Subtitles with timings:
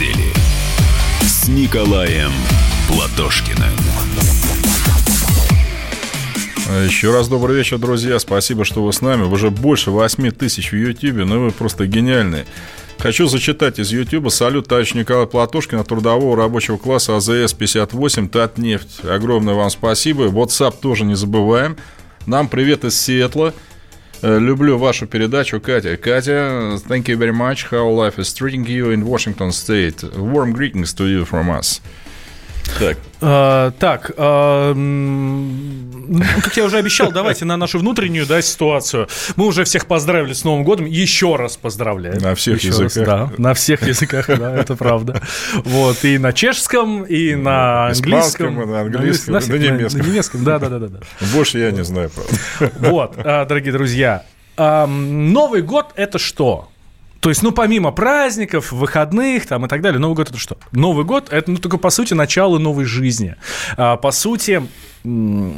[0.00, 0.32] недели
[1.22, 2.32] с Николаем
[2.88, 3.70] Платошкиным.
[6.86, 8.18] Еще раз добрый вечер, друзья.
[8.18, 9.24] Спасибо, что вы с нами.
[9.24, 12.46] Уже больше 8 тысяч в Ютьюбе, но вы просто гениальные.
[12.98, 14.30] Хочу зачитать из Ютьюба.
[14.30, 19.04] Салют, товарищ Николай Платошкин, трудового рабочего класса АЗС-58, Татнефть.
[19.04, 20.26] Огромное вам спасибо.
[20.28, 21.76] WhatsApp тоже не забываем.
[22.26, 23.52] Нам привет из Сиэтла.
[24.21, 25.97] Э, люблю вашу передачу, Катя.
[25.97, 27.69] Катя, thank you very much.
[27.69, 30.03] How life is treating you in Washington State.
[30.17, 31.81] Warm greetings to you from us.
[32.78, 32.98] Так.
[33.22, 39.08] А, так, а, ну, как я уже обещал, давайте на нашу внутреннюю да, ситуацию.
[39.36, 40.86] Мы уже всех поздравили с Новым годом.
[40.86, 42.20] Еще раз поздравляю.
[42.20, 43.06] На всех Еще языках.
[43.06, 45.20] Раз, да, на всех языках, да, это правда.
[45.52, 48.62] Вот, и на чешском, и на английском.
[48.62, 50.00] И на английском, на, на, немецком.
[50.00, 51.00] На немецком, да, да, да, да.
[51.34, 52.88] Больше я не знаю, правда.
[52.90, 54.24] Вот, а, дорогие друзья,
[54.56, 56.68] Новый год это что?
[57.20, 60.56] То есть, ну, помимо праздников, выходных там и так далее, Новый год это что?
[60.72, 63.36] Новый год это, ну, только по сути начало новой жизни.
[63.76, 64.62] А, по сути,
[65.04, 65.54] ну,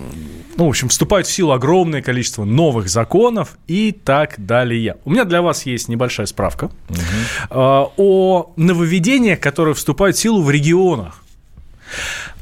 [0.57, 4.97] в общем, вступает в силу огромное количество новых законов и так далее.
[5.05, 7.93] У меня для вас есть небольшая справка угу.
[7.97, 11.23] о нововведениях, которые вступают в силу в регионах.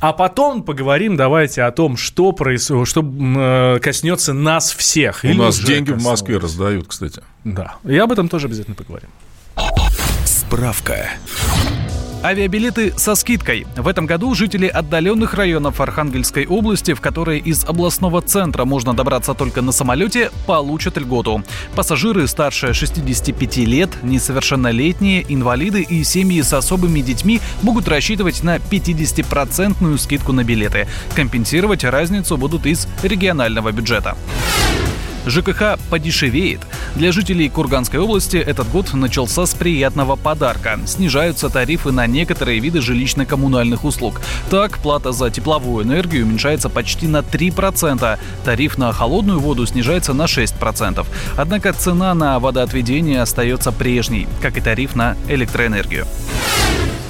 [0.00, 5.20] А потом поговорим, давайте, о том, что, происходит, что э, коснется нас всех.
[5.24, 6.02] У нас деньги коснулось.
[6.02, 7.22] в Москве раздают, кстати.
[7.44, 9.10] Да, и об этом тоже обязательно поговорим.
[10.24, 11.10] Справка.
[12.22, 13.66] Авиабилеты со скидкой.
[13.76, 19.32] В этом году жители отдаленных районов Архангельской области, в которые из областного центра можно добраться
[19.32, 21.42] только на самолете, получат льготу.
[21.74, 29.96] Пассажиры старше 65 лет, несовершеннолетние, инвалиды и семьи с особыми детьми могут рассчитывать на 50%
[29.96, 30.88] скидку на билеты.
[31.14, 34.14] Компенсировать разницу будут из регионального бюджета.
[35.26, 36.60] ЖКХ подешевеет.
[36.94, 40.78] Для жителей Курганской области этот год начался с приятного подарка.
[40.86, 44.20] Снижаются тарифы на некоторые виды жилищно-коммунальных услуг.
[44.50, 50.24] Так, плата за тепловую энергию уменьшается почти на 3%, тариф на холодную воду снижается на
[50.24, 51.06] 6%.
[51.36, 56.06] Однако цена на водоотведение остается прежней, как и тариф на электроэнергию.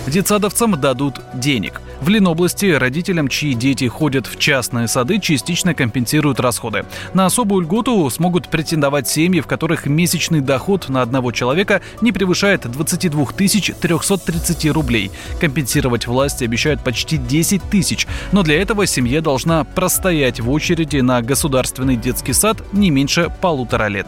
[0.06, 1.80] Детсадовцам дадут денег.
[2.00, 6.86] В Ленобласти родителям, чьи дети ходят в частные сады, частично компенсируют расходы.
[7.12, 12.70] На особую льготу смогут претендовать семьи, в которых месячный доход на одного человека не превышает
[12.70, 15.10] 22 330 рублей.
[15.40, 21.20] Компенсировать власти обещают почти 10 тысяч, но для этого семья должна простоять в очереди на
[21.20, 24.06] государственный детский сад не меньше полутора лет.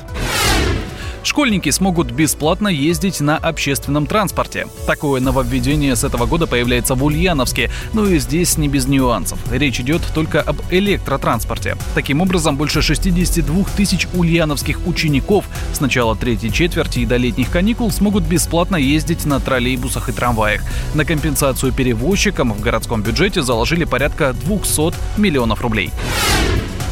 [1.24, 4.66] Школьники смогут бесплатно ездить на общественном транспорте.
[4.86, 9.38] Такое нововведение с этого года появляется в Ульяновске, но и здесь не без нюансов.
[9.50, 11.76] Речь идет только об электротранспорте.
[11.94, 17.90] Таким образом, больше 62 тысяч ульяновских учеников с начала третьей четверти и до летних каникул
[17.92, 20.62] смогут бесплатно ездить на троллейбусах и трамваях.
[20.94, 25.90] На компенсацию перевозчикам в городском бюджете заложили порядка 200 миллионов рублей.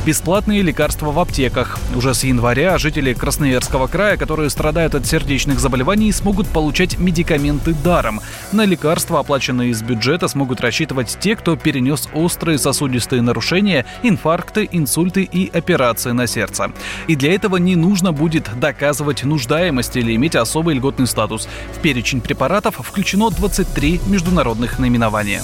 [0.07, 1.79] Бесплатные лекарства в аптеках.
[1.95, 8.23] Уже с января жители Красноярского края, которые страдают от сердечных заболеваний, смогут получать медикаменты даром.
[8.51, 15.23] На лекарства, оплаченные из бюджета, смогут рассчитывать те, кто перенес острые сосудистые нарушения, инфаркты, инсульты
[15.23, 16.73] и операции на сердце.
[17.07, 21.47] И для этого не нужно будет доказывать нуждаемость или иметь особый льготный статус.
[21.75, 25.43] В перечень препаратов включено 23 международных наименования.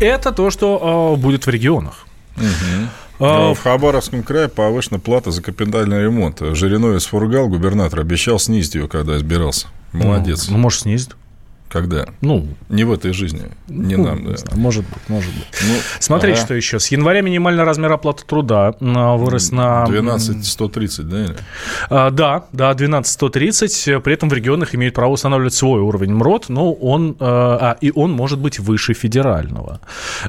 [0.00, 2.03] Это то, что э, будет в регионах.
[2.36, 2.88] Угу.
[3.20, 6.40] А, в Хабаровском крае повышена плата за капитальный ремонт.
[6.40, 9.68] Жириновец Фургал, губернатор, обещал снизить ее, когда избирался.
[9.92, 10.48] Молодец.
[10.48, 11.16] Ну, ну может, снизит.
[11.74, 12.06] Когда?
[12.20, 14.24] Ну, не в этой жизни, не ну, нам.
[14.26, 14.34] Да.
[14.52, 15.48] Не может быть, может быть.
[15.66, 16.46] Ну, Смотрите, ага.
[16.46, 16.78] что еще.
[16.78, 19.84] С января минимальный размер оплаты труда а, вырос на...
[19.86, 21.24] 12 130, да?
[21.24, 21.36] Или?
[21.90, 24.04] А, да, да, 12 130.
[24.04, 27.90] При этом в регионах имеют право устанавливать свой уровень МРОД, но он, а, а и
[27.92, 29.80] он может быть выше федерального.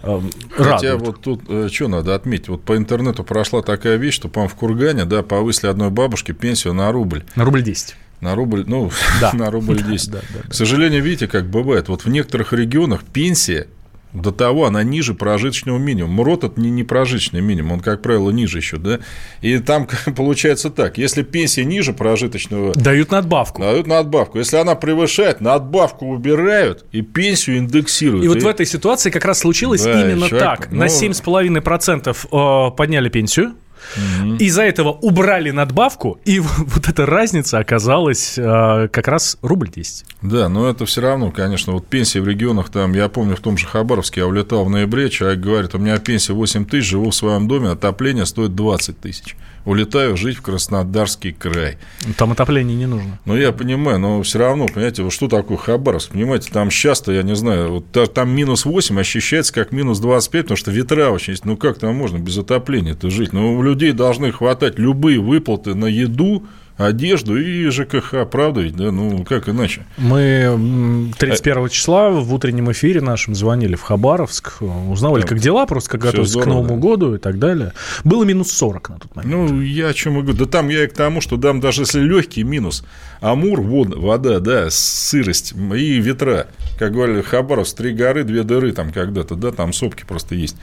[0.01, 0.23] А,
[0.57, 1.01] Хотя Радует.
[1.01, 2.47] вот тут э, что надо отметить?
[2.47, 6.73] Вот по интернету прошла такая вещь, что, по-моему, в Кургане, да, повысили одной бабушке пенсию
[6.73, 7.23] на рубль.
[7.35, 7.95] На рубль 10.
[8.25, 8.89] На рубль, ну,
[9.21, 9.33] да.
[9.33, 10.11] на рубль 10.
[10.11, 11.89] Да, да, да, К сожалению, видите, как бывает.
[11.89, 13.67] Вот в некоторых регионах пенсия
[14.13, 16.23] до того она ниже прожиточного минимума.
[16.23, 18.99] МРОТ– это не, не прожиточный минимум, он, как правило, ниже еще, да?
[19.41, 22.73] И там получается так, если пенсия ниже прожиточного…
[22.73, 23.61] Дают надбавку.
[23.61, 24.39] Дают надбавку.
[24.39, 28.23] Если она превышает, надбавку убирают и пенсию индексируют.
[28.23, 28.29] И, и...
[28.29, 30.71] вот в этой ситуации как раз случилось да, именно человек, так.
[30.71, 30.79] Ну...
[30.79, 33.53] На 7,5% э, подняли пенсию,
[34.39, 40.05] Из-за этого убрали надбавку, и вот эта разница оказалась э, как раз рубль 10.
[40.21, 43.57] Да, но это все равно, конечно, вот пенсии в регионах там, я помню, в том
[43.57, 47.15] же Хабаровске я улетал в ноябре, человек говорит, у меня пенсия 8 тысяч, живу в
[47.15, 49.35] своем доме, отопление стоит 20 тысяч
[49.65, 51.77] улетаю жить в Краснодарский край.
[52.17, 53.19] Там отопление не нужно.
[53.25, 56.11] Ну, я понимаю, но все равно, понимаете, вот что такое Хабаровск?
[56.11, 60.57] Понимаете, там часто, я не знаю, вот там минус 8 ощущается как минус 25, потому
[60.57, 61.45] что ветра очень есть.
[61.45, 63.33] Ну, как там можно без отопления-то жить?
[63.33, 66.45] Ну, у людей должны хватать любые выплаты на еду,
[66.77, 68.91] одежду и ЖКХ, правда ведь, да?
[68.91, 69.85] Ну, как иначе?
[69.97, 75.27] Мы 31 числа в утреннем эфире нашем звонили в Хабаровск, узнавали, да.
[75.27, 76.75] как дела, просто как готовятся к Новому да.
[76.75, 77.73] году и так далее.
[78.03, 79.51] Было минус 40 на тот момент.
[79.51, 80.37] Ну, я о чем и говорю.
[80.37, 82.83] Да там я и к тому, что там даже если легкий минус,
[83.21, 86.47] Амур, вода, вода, да, сырость и ветра.
[86.77, 90.57] Как говорили, Хабаровск, три горы, две дыры там когда-то, да, там сопки просто есть.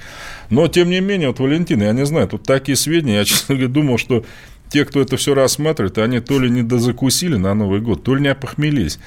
[0.50, 3.72] Но, тем не менее, вот, Валентин, я не знаю, тут такие сведения, я, честно говоря,
[3.72, 4.24] думал, что
[4.72, 8.22] те, кто это все рассматривает, они то ли не дозакусили на Новый год, то ли
[8.22, 8.98] не опохмелились.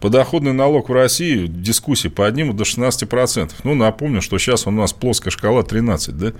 [0.00, 3.52] Подоходный налог в России, дискуссии поднимут до 16%.
[3.62, 6.32] Ну, напомню, что сейчас у нас плоская шкала 13, да?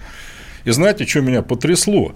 [0.64, 2.12] И знаете, что меня потрясло?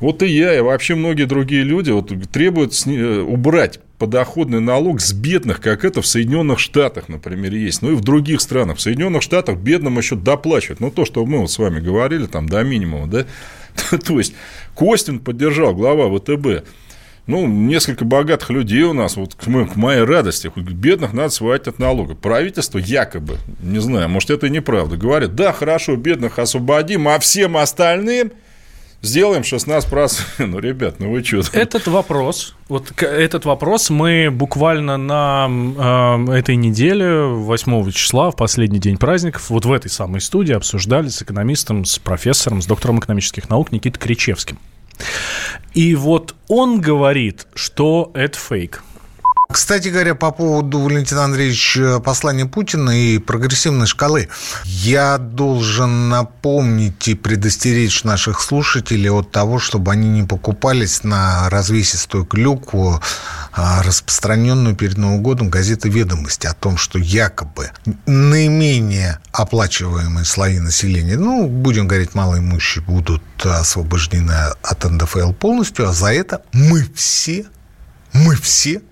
[0.00, 5.12] Вот и я, и вообще многие другие люди вот, требуют э, убрать подоходный налог с
[5.12, 7.82] бедных, как это в Соединенных Штатах, например, есть.
[7.82, 8.78] Ну и в других странах.
[8.78, 10.80] В Соединенных Штатах бедным еще доплачивают.
[10.80, 13.26] Ну, то, что мы вот с вами говорили, там, до минимума, да?
[14.04, 14.34] То есть,
[14.74, 16.66] Костин поддержал, глава ВТБ.
[17.26, 22.14] Ну, несколько богатых людей у нас, вот к, моей радости, бедных надо сводить от налога.
[22.14, 27.58] Правительство якобы, не знаю, может, это и неправда, говорит, да, хорошо, бедных освободим, а всем
[27.58, 28.32] остальным
[29.02, 30.22] сделаем 16%.
[30.48, 31.42] Ну, ребят, ну вы что?
[31.52, 35.48] Этот вопрос, вот этот вопрос мы буквально на
[36.28, 41.08] э, этой неделе, 8 числа, в последний день праздников, вот в этой самой студии обсуждали
[41.08, 44.58] с экономистом, с профессором, с доктором экономических наук Никитой Кричевским.
[45.74, 48.82] И вот он говорит, что это фейк.
[49.50, 54.28] Кстати говоря, по поводу, Валентина Андреевича, послания Путина и прогрессивной шкалы,
[54.64, 62.26] я должен напомнить и предостеречь наших слушателей от того, чтобы они не покупались на развесистую
[62.26, 63.00] клюкву,
[63.52, 67.70] а, распространенную перед Новым годом газеты «Ведомости» о том, что якобы
[68.04, 76.12] наименее оплачиваемые слои населения, ну, будем говорить, малоимущие, будут освобождены от НДФЛ полностью, а за
[76.12, 77.46] это мы все,
[78.12, 78.82] мы все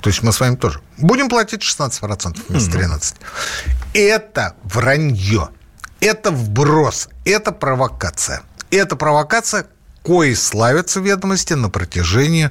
[0.00, 3.14] то есть мы с вами тоже будем платить 16% вместо 13%.
[3.92, 5.48] Это вранье.
[6.00, 7.08] Это вброс.
[7.24, 8.42] Это провокация.
[8.70, 9.66] Это провокация,
[10.02, 12.50] кои славятся ведомости на протяжении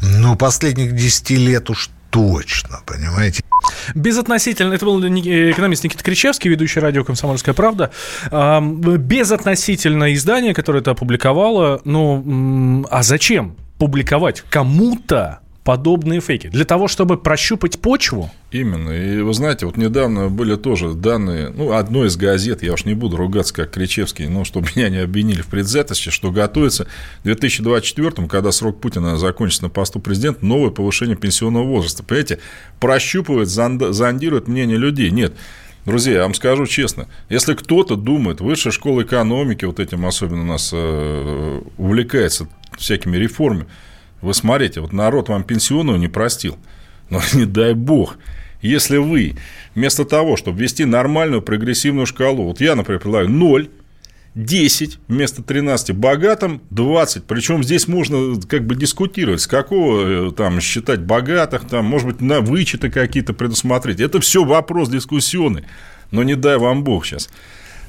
[0.00, 3.44] ну, последних 10 лет уж точно, понимаете?
[3.94, 7.90] Безотносительно, это был экономист Никита Кричевский, ведущий радио «Комсомольская правда».
[8.30, 16.46] Безотносительно издание, которое это опубликовало, ну, а зачем публиковать кому-то подобные фейки?
[16.46, 18.30] Для того, чтобы прощупать почву?
[18.52, 18.88] Именно.
[18.88, 22.94] И вы знаете, вот недавно были тоже данные, ну, одной из газет, я уж не
[22.94, 26.86] буду ругаться, как Кричевский, но чтобы меня не обвинили в предвзятости, что готовится
[27.20, 32.02] в 2024, когда срок Путина закончится на посту президента, новое повышение пенсионного возраста.
[32.02, 32.38] Понимаете,
[32.80, 35.10] прощупывает, зондирует мнение людей.
[35.10, 35.34] Нет,
[35.84, 40.46] Друзья, я вам скажу честно, если кто-то думает, высшая школа экономики, вот этим особенно у
[40.46, 43.66] нас э, увлекается всякими реформами,
[44.20, 46.58] вы смотрите, вот народ вам пенсионную не простил.
[47.10, 48.18] Но не дай бог,
[48.60, 49.36] если вы
[49.74, 53.70] вместо того, чтобы ввести нормальную прогрессивную шкалу, вот я, например, предлагаю 0,
[54.34, 57.24] 10 вместо 13, богатым 20.
[57.24, 62.20] Причем здесь можно как бы дискутировать, с какого э, там считать богатых, там, может быть,
[62.20, 64.00] на вычеты какие-то предусмотреть.
[64.00, 65.64] Это все вопрос дискуссионный.
[66.10, 67.30] Но не дай вам бог сейчас.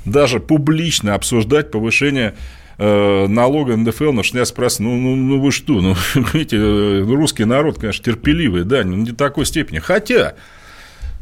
[0.05, 2.35] Даже публично обсуждать повышение
[2.79, 4.77] э, налога НДФЛ на 16%.
[4.79, 5.81] Ну, ну, ну вы что?
[5.81, 5.95] Ну,
[6.33, 9.79] видите, э, русский народ, конечно, терпеливый, да, не до такой степени.
[9.79, 10.35] Хотя,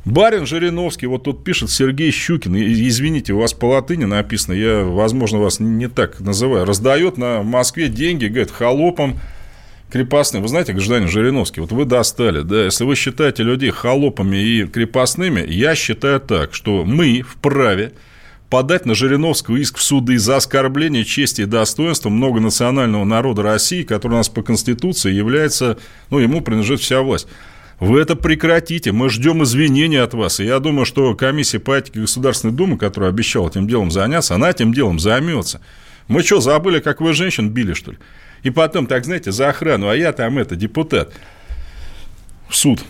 [0.05, 5.39] Барин Жириновский, вот тут пишет Сергей Щукин, извините, у вас по латыни написано, я, возможно,
[5.39, 9.19] вас не так называю, раздает на Москве деньги, говорит, холопам
[9.91, 10.43] крепостным.
[10.43, 15.43] Вы знаете, гражданин Жириновский, вот вы достали, да, если вы считаете людей холопами и крепостными,
[15.45, 17.93] я считаю так, что мы вправе
[18.49, 24.13] подать на Жириновского иск в суды за оскорбление чести и достоинства многонационального народа России, который
[24.13, 25.77] у нас по Конституции является,
[26.09, 27.27] ну, ему принадлежит вся власть.
[27.79, 30.39] Вы это прекратите, мы ждем извинений от вас.
[30.39, 34.49] И я думаю, что комиссия по этике Государственной Думы, которая обещала этим делом заняться, она
[34.49, 35.61] этим делом займется.
[36.07, 37.97] Мы что, забыли, как вы женщин били, что ли?
[38.41, 41.13] И потом, так знаете, за охрану, а я там это, депутат.
[42.49, 42.83] В суд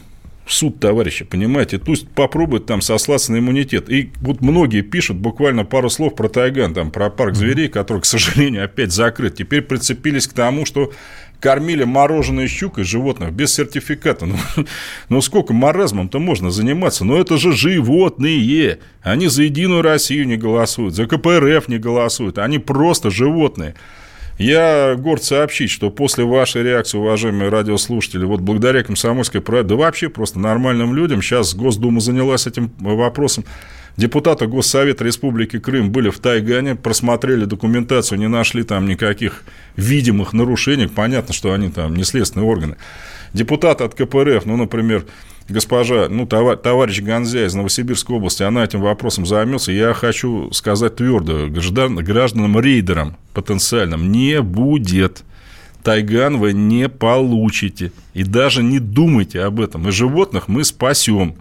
[0.47, 1.77] в суд, товарищи, понимаете?
[1.77, 3.89] Пусть попробуют там сослаться на иммунитет.
[3.89, 8.05] И вот многие пишут буквально пару слов про Тайган, там, про парк зверей, который, к
[8.05, 9.35] сожалению, опять закрыт.
[9.35, 10.93] Теперь прицепились к тому, что
[11.39, 14.25] кормили мороженое щукой животных без сертификата.
[14.25, 14.37] Ну,
[15.09, 17.03] ну сколько маразмом-то можно заниматься?
[17.05, 18.79] Ну, это же животные.
[19.01, 22.37] Они за Единую Россию не голосуют, за КПРФ не голосуют.
[22.37, 23.75] Они просто животные.
[24.37, 30.09] Я горд сообщить, что после вашей реакции, уважаемые радиослушатели, вот благодаря комсомольской правде, да вообще
[30.09, 33.45] просто нормальным людям, сейчас Госдума занялась этим вопросом,
[33.97, 39.43] Депутаты Госсовета Республики Крым были в Тайгане, просмотрели документацию, не нашли там никаких
[39.75, 40.87] видимых нарушений.
[40.87, 42.75] Понятно, что они там не следственные органы.
[43.33, 45.07] Депутат от КПРФ, ну, например,
[45.49, 49.71] госпожа, ну, товарищ Гонзя из Новосибирской области, она этим вопросом займется.
[49.71, 55.23] Я хочу сказать твердо, граждан, гражданам-рейдерам потенциальным не будет.
[55.83, 57.91] Тайган вы не получите.
[58.13, 59.87] И даже не думайте об этом.
[59.87, 61.35] И животных мы спасем.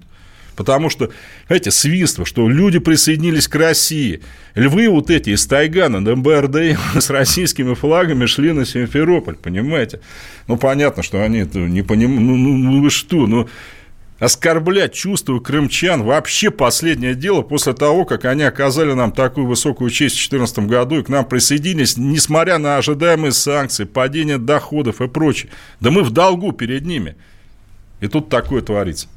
[0.57, 1.11] Потому что,
[1.49, 4.23] эти свинство, что люди присоединились к России.
[4.55, 10.01] Львы вот эти из Тайгана, МБРД с российскими флагами шли на Симферополь, понимаете?
[10.49, 12.23] Ну, понятно, что они это не понимают.
[12.23, 13.49] Ну, ну, ну вы что, ну,
[14.19, 20.15] оскорблять чувства крымчан вообще последнее дело после того, как они оказали нам такую высокую честь
[20.15, 25.51] в 2014 году и к нам присоединились, несмотря на ожидаемые санкции, падение доходов и прочее.
[25.81, 27.17] Да мы в долгу перед ними.
[28.01, 29.09] И тут такое творится.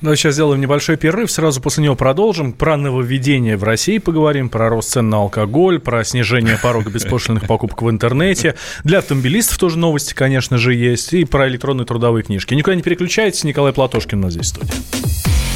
[0.00, 2.52] Ну, сейчас сделаем небольшой перерыв, сразу после него продолжим.
[2.52, 7.82] Про нововведение в России поговорим, про рост цен на алкоголь, про снижение порога беспошлиных покупок
[7.82, 8.54] в интернете.
[8.84, 11.12] Для автомобилистов тоже новости, конечно же, есть.
[11.12, 12.54] И про электронные трудовые книжки.
[12.54, 14.72] Никуда не переключайтесь, Николай Платошкин у нас здесь в студии.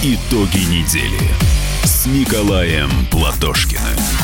[0.03, 1.31] Итоги недели
[1.85, 4.24] с Николаем Платошкиным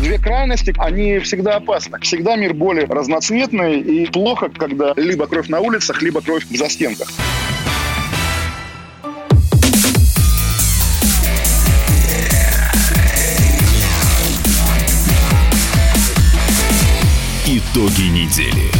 [0.00, 1.98] Две крайности, они всегда опасны.
[2.00, 7.08] Всегда мир более разноцветный и плохо, когда либо кровь на улицах, либо кровь в застенках.
[17.46, 18.70] Итоги недели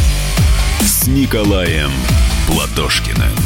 [0.81, 1.91] с Николаем
[2.47, 3.42] Платошкиным.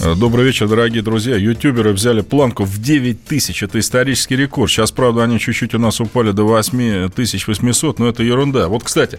[0.00, 1.36] Добрый вечер, дорогие друзья.
[1.36, 3.62] Ютуберы взяли планку в 9 тысяч.
[3.62, 4.70] Это исторический рекорд.
[4.70, 8.68] Сейчас, правда, они чуть-чуть у нас упали до 8800, но это ерунда.
[8.68, 9.18] Вот, кстати,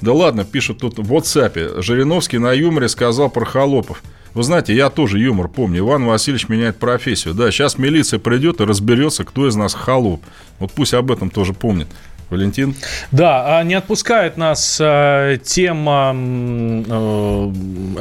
[0.00, 1.80] да ладно, пишут тут в WhatsApp.
[1.82, 4.02] Жириновский на юморе сказал про холопов.
[4.34, 5.78] Вы знаете, я тоже юмор помню.
[5.78, 7.32] Иван Васильевич меняет профессию.
[7.32, 10.22] Да, сейчас милиция придет и разберется, кто из нас холоп.
[10.58, 11.88] Вот пусть об этом тоже помнит.
[12.28, 12.74] Валентин?
[13.12, 17.52] Да, а не отпускает нас э, тема э,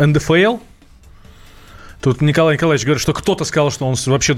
[0.05, 0.57] НДФЛ,
[2.05, 4.35] Тут Николай Николаевич говорит, что кто-то сказал, что он вообще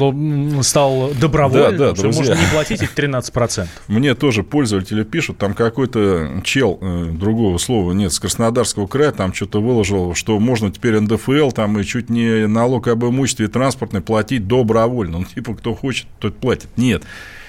[0.64, 3.68] стал добровольным, да, да, что можно не платить эти 13%.
[3.90, 9.34] Мне тоже пользователи пишут, там какой-то чел, э, другого слова нет, с Краснодарского края, там
[9.34, 14.48] что-то выложил, что можно теперь НДФЛ, там и чуть не налог об имуществе транспортной платить
[14.48, 15.20] добровольно.
[15.20, 16.70] Ну, типа, кто хочет, тот платит.
[16.78, 17.04] Нет.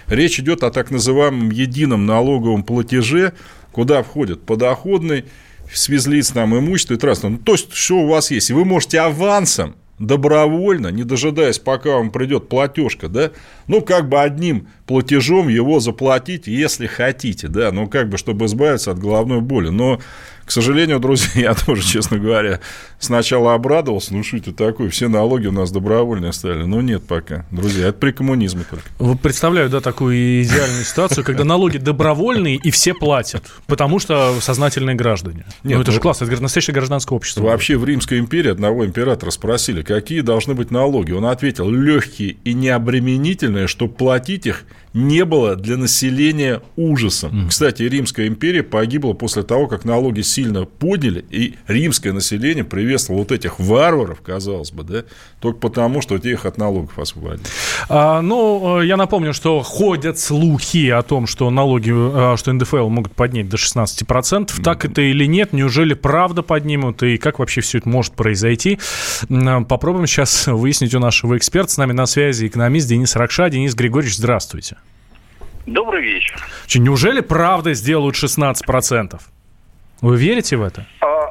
[0.09, 3.35] Речь идет о так называемом едином налоговом платеже,
[3.71, 5.27] куда входит подоходный,
[5.73, 7.35] свезлиц там имущество и транспорт.
[7.35, 8.51] Ну, то есть, что у вас есть.
[8.51, 13.31] И вы можете авансом добровольно, не дожидаясь, пока вам придет платежка, да,
[13.67, 18.91] ну, как бы одним платежом его заплатить, если хотите, да, ну, как бы, чтобы избавиться
[18.91, 19.69] от головной боли.
[19.69, 20.01] Но
[20.49, 22.61] к сожалению, друзья, я тоже, честно говоря,
[22.99, 26.63] сначала обрадовался, ну что это такое, все налоги у нас добровольные стали.
[26.63, 28.87] Но нет пока, друзья, это при коммунизме только.
[28.99, 34.97] Вы представляю, да, такую идеальную ситуацию, когда налоги добровольные и все платят, потому что сознательные
[34.97, 35.45] граждане.
[35.65, 37.43] Нет, ну это ну, же классно, это настоящее гражданское общество.
[37.43, 41.13] Вообще в Римской империи одного императора спросили, какие должны быть налоги.
[41.13, 44.65] Он ответил, легкие и необременительные, чтобы платить их
[44.99, 47.45] не было для населения ужасом.
[47.45, 47.49] Mm.
[47.49, 53.33] Кстати, Римская империя погибла после того, как налоги сильно подняли, и римское население приветствовало вот
[53.33, 55.05] этих варваров, казалось бы, да,
[55.41, 57.47] только потому, что те их от налогов освободили.
[57.89, 63.13] А, ну, я напомню, что ходят слухи о том, что налоги, а, что НДФЛ могут
[63.13, 64.49] поднять до 16%.
[64.49, 64.63] Mm.
[64.63, 65.53] Так это или нет?
[65.53, 67.03] Неужели правда поднимут?
[67.05, 68.79] И как вообще все это может произойти?
[69.69, 71.73] Попробуем сейчас выяснить у нашего эксперта.
[71.73, 73.49] С нами на связи экономист Денис Ракша.
[73.49, 74.77] Денис Григорьевич, здравствуйте.
[75.73, 76.37] Добрый вечер.
[76.67, 79.21] Че, неужели правда сделают 16%?
[80.01, 80.87] Вы верите в это?
[81.01, 81.31] А,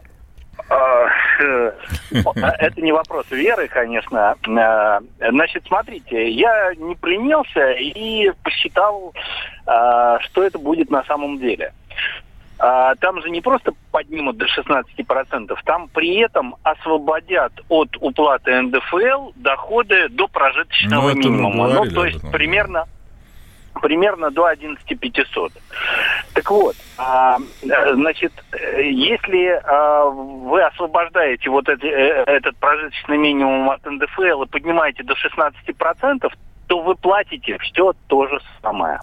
[0.70, 1.08] а,
[1.42, 1.72] э,
[2.60, 4.36] это не вопрос веры, конечно.
[4.48, 5.00] Э,
[5.32, 9.14] значит, смотрите, я не пленился и посчитал,
[9.66, 11.74] а, что это будет на самом деле.
[12.60, 20.10] Там же не просто поднимут до 16%, там при этом освободят от уплаты НДФЛ доходы
[20.10, 21.68] до прожиточного ну, минимума.
[21.68, 22.86] Ну, то есть примерно
[23.80, 25.52] примерно до 11 500.
[26.34, 27.38] Так вот, а,
[27.94, 28.34] значит,
[28.78, 35.14] если а, вы освобождаете вот эти, э, этот прожиточный минимум от НДФЛ и поднимаете до
[35.16, 36.32] 16%,
[36.68, 39.00] то вы платите все то же самое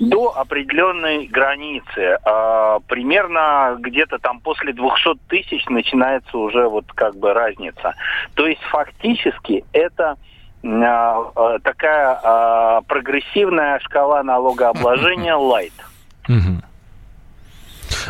[0.00, 2.18] до определенной границы.
[2.24, 7.94] А, примерно где-то там после 200 тысяч начинается уже вот как бы разница.
[8.34, 10.16] То есть фактически это
[10.64, 15.72] такая а, прогрессивная шкала налогообложения light.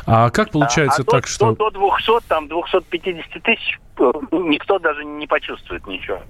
[0.07, 1.55] А как получается а, так, до, что...
[1.55, 6.21] До, до 200, там, 250 тысяч э, никто даже не почувствует ничего.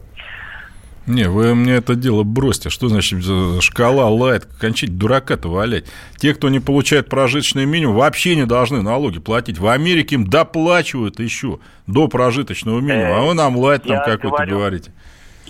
[1.06, 2.70] Не, вы мне это дело бросьте.
[2.70, 3.22] Что значит
[3.62, 4.46] шкала лайт?
[4.58, 5.84] Кончить дурака-то валять.
[6.16, 9.58] Те, кто не получает прожиточный минимум, вообще не должны налоги платить.
[9.58, 13.18] В Америке им доплачивают еще до прожиточного минимума.
[13.18, 14.92] А вы нам лайт там какой-то говорите.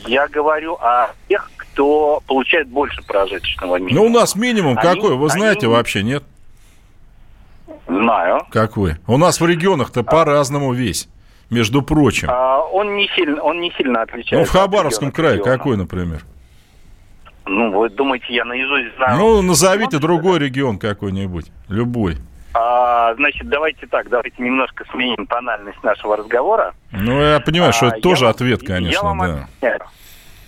[0.06, 4.00] Я говорю о тех, кто получает больше прожиточного минимума.
[4.00, 5.74] Ну, у нас минимум они, какой, вы знаете они...
[5.74, 6.24] вообще, нет?
[7.86, 8.46] Знаю.
[8.50, 8.96] Какой?
[9.06, 10.02] У нас в регионах-то а...
[10.02, 11.08] по-разному весь,
[11.50, 12.28] между прочим.
[12.30, 14.38] А, он, не сильно, он не сильно отличается.
[14.38, 15.56] Ну, в Хабаровском крае региона.
[15.56, 16.24] какой, например?
[17.46, 19.18] Ну, вы думаете, я наизусть знаю?
[19.18, 22.16] Ну, назовите другой регион какой-нибудь, любой.
[22.54, 26.72] А, значит, давайте так, давайте немножко сменим тональность нашего разговора.
[26.92, 29.24] Ну, я понимаю, что это а, тоже вам, ответ, конечно, я вам да.
[29.24, 29.80] Объясняю,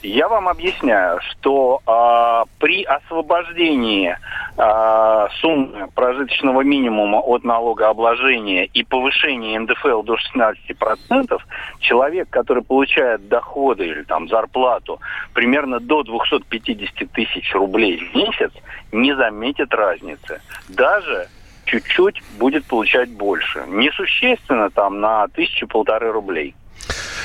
[0.07, 4.17] я вам объясняю, что а, при освобождении
[4.57, 11.39] а, суммы прожиточного минимума от налогообложения и повышении НДФЛ до 16%,
[11.81, 15.01] человек, который получает доходы или там зарплату
[15.35, 18.53] примерно до 250 тысяч рублей в месяц,
[18.93, 20.41] не заметит разницы.
[20.69, 21.29] Даже
[21.67, 23.65] чуть-чуть будет получать больше.
[23.69, 26.55] Несущественно там на тысячу-полторы рублей.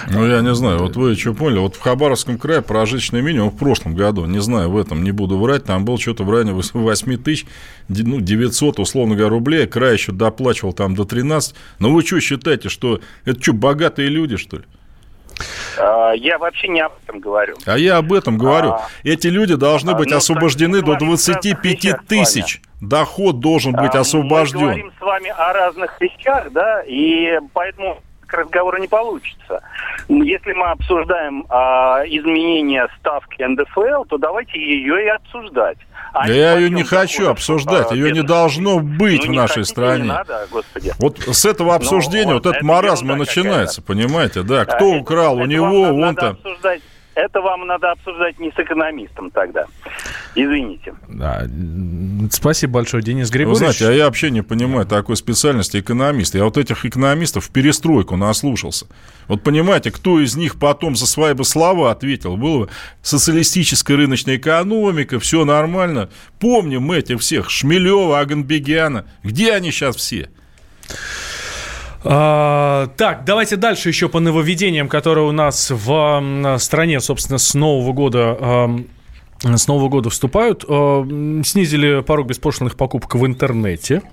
[0.10, 3.58] Ну, я не знаю, вот вы что поняли, вот в Хабаровском крае прожиточный минимум в
[3.58, 7.18] прошлом году, не знаю, в этом не буду врать, там был что-то в районе 8
[7.18, 7.46] тысяч,
[7.88, 12.70] ну, 900, условно говоря, рублей, край еще доплачивал там до 13, но вы что считаете,
[12.70, 14.64] что это что, богатые люди, что ли?
[15.78, 17.56] А, я вообще не об этом говорю.
[17.66, 18.72] А я об этом говорю.
[18.72, 22.62] А, Эти люди должны быть ну, освобождены до 25 тысяч.
[22.82, 24.60] Доход должен быть а, освобожден.
[24.60, 28.02] Мы говорим с вами о разных вещах, да, и поэтому
[28.34, 29.62] разговора не получится.
[30.08, 35.78] Если мы обсуждаем а, изменение ставки НДФЛ, то давайте ее и обсуждать.
[36.14, 39.72] А да я ее не хочу обсуждать, ее не должно быть ну, в нашей хотите,
[39.72, 40.04] стране.
[40.04, 40.94] надо, господи.
[41.00, 44.66] Вот с этого обсуждения ну, вот, этот маразм и начинается, понимаете, да?
[44.66, 46.38] Кто украл у него, он-то...
[47.22, 49.68] Это вам надо обсуждать не с экономистом тогда.
[50.34, 50.96] Извините.
[51.08, 51.48] Да.
[52.32, 53.60] Спасибо большое, Денис Григорьевич.
[53.60, 56.40] Вы знаете, а я вообще не понимаю такой специальности экономиста.
[56.40, 58.88] Я вот этих экономистов в перестройку наслушался.
[59.28, 62.38] Вот понимаете, кто из них потом за свои бы слова ответил?
[62.38, 62.70] Было бы
[63.04, 66.10] социалистическая рыночная экономика, все нормально.
[66.40, 69.06] Помним мы этих всех, Шмелева, Аганбегяна.
[69.22, 70.30] Где они сейчас все?
[72.04, 77.94] А, так, давайте дальше еще по нововведениям, которые у нас в стране, собственно, с Нового
[77.94, 78.70] года
[79.44, 80.64] с Нового года вступают.
[80.64, 84.04] Снизили порог беспошлиных покупок в интернете.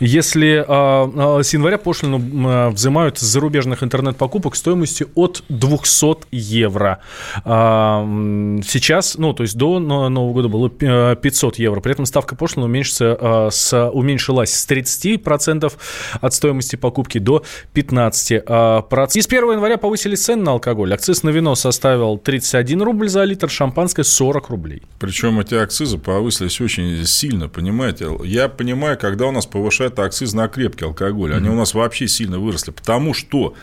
[0.00, 7.00] Если э, с января пошлину э, взимают с зарубежных интернет-покупок стоимостью от 200 евро.
[7.44, 11.80] Э, сейчас, ну, то есть до Нового года было 500 евро.
[11.80, 15.72] При этом ставка пошлины уменьшится, э, с, уменьшилась с 30%
[16.20, 19.16] от стоимости покупки до 15%.
[19.16, 20.92] И с 1 января повысили цены на алкоголь.
[20.94, 24.82] Акциз на вино составил 31 рубль за литр, шампанское 40 рублей.
[24.98, 28.08] Причем эти акцизы повысились очень сильно, понимаете?
[28.24, 31.32] Я понимаю, когда у нас повышают акциз на крепкий алкоголь.
[31.32, 31.52] Они mm-hmm.
[31.52, 33.54] у нас вообще сильно выросли, потому что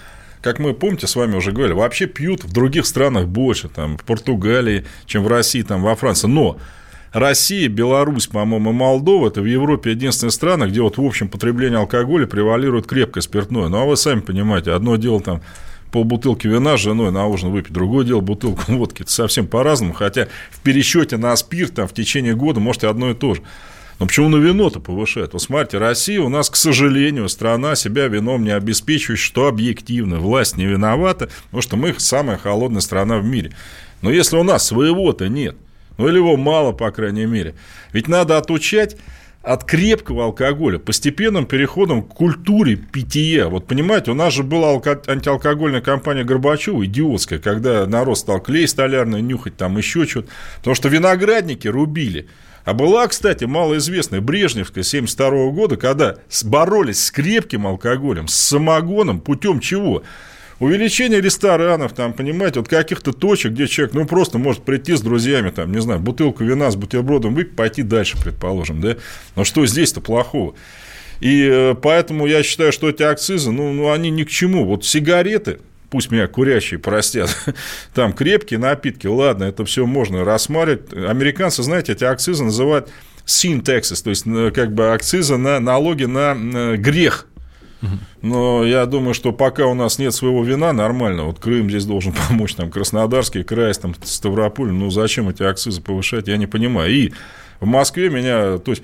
[0.41, 4.03] как мы, помните, с вами уже говорили, вообще пьют в других странах больше, там, в
[4.05, 6.27] Португалии, чем в России, там, во Франции.
[6.27, 6.57] Но
[7.11, 12.25] Россия, Беларусь, по-моему, Молдова, это в Европе единственные страны, где вот в общем потреблении алкоголя
[12.25, 13.67] превалирует крепкое спиртное.
[13.67, 15.41] Ну, а вы сами понимаете, одно дело там
[15.91, 19.01] полбутылки вина с женой на ужин выпить, другое дело бутылку водки.
[19.01, 23.11] Это совсем по-разному, хотя в пересчете на спирт там в течение года может и одно
[23.11, 23.41] и то же.
[24.01, 25.33] Но почему на вино-то повышает?
[25.33, 30.17] Вот смотрите, Россия у нас, к сожалению, страна себя вином не обеспечивающая, что объективно.
[30.17, 33.51] Власть не виновата, потому что мы самая холодная страна в мире.
[34.01, 35.55] Но если у нас своего-то нет,
[35.99, 37.53] ну или его мало, по крайней мере,
[37.93, 38.97] ведь надо отучать
[39.43, 43.49] от крепкого алкоголя постепенным переходом к культуре питья.
[43.49, 48.67] Вот понимаете, у нас же была алко- антиалкогольная кампания Горбачева, идиотская, когда народ стал клей
[48.67, 50.29] столярный нюхать, там еще что-то.
[50.57, 52.27] Потому что виноградники рубили.
[52.63, 59.59] А была, кстати, малоизвестная Брежневская 72 года, когда боролись с крепким алкоголем, с самогоном, путем
[59.59, 60.03] чего?
[60.59, 65.49] Увеличение ресторанов, там, понимаете, вот каких-то точек, где человек, ну, просто может прийти с друзьями,
[65.49, 68.97] там, не знаю, бутылку вина с бутербродом выпить, пойти дальше, предположим, да?
[69.35, 70.53] Но что здесь-то плохого?
[71.19, 74.65] И э, поэтому я считаю, что эти акцизы, ну, ну, они ни к чему.
[74.65, 75.59] Вот сигареты,
[75.91, 77.29] пусть меня курящие простят,
[77.93, 80.91] там крепкие напитки, ладно, это все можно рассматривать.
[80.93, 82.89] Американцы, знаете, эти акцизы называют
[83.25, 87.27] sin taxes, то есть э, как бы акцизы на налоги на э, грех.
[88.21, 91.23] Но я думаю, что пока у нас нет своего вина, нормально.
[91.23, 94.71] Вот Крым здесь должен помочь, там Краснодарский край, там Ставрополь.
[94.71, 96.91] Ну, зачем эти акцизы повышать, я не понимаю.
[96.91, 97.11] И
[97.59, 98.83] в Москве меня, то есть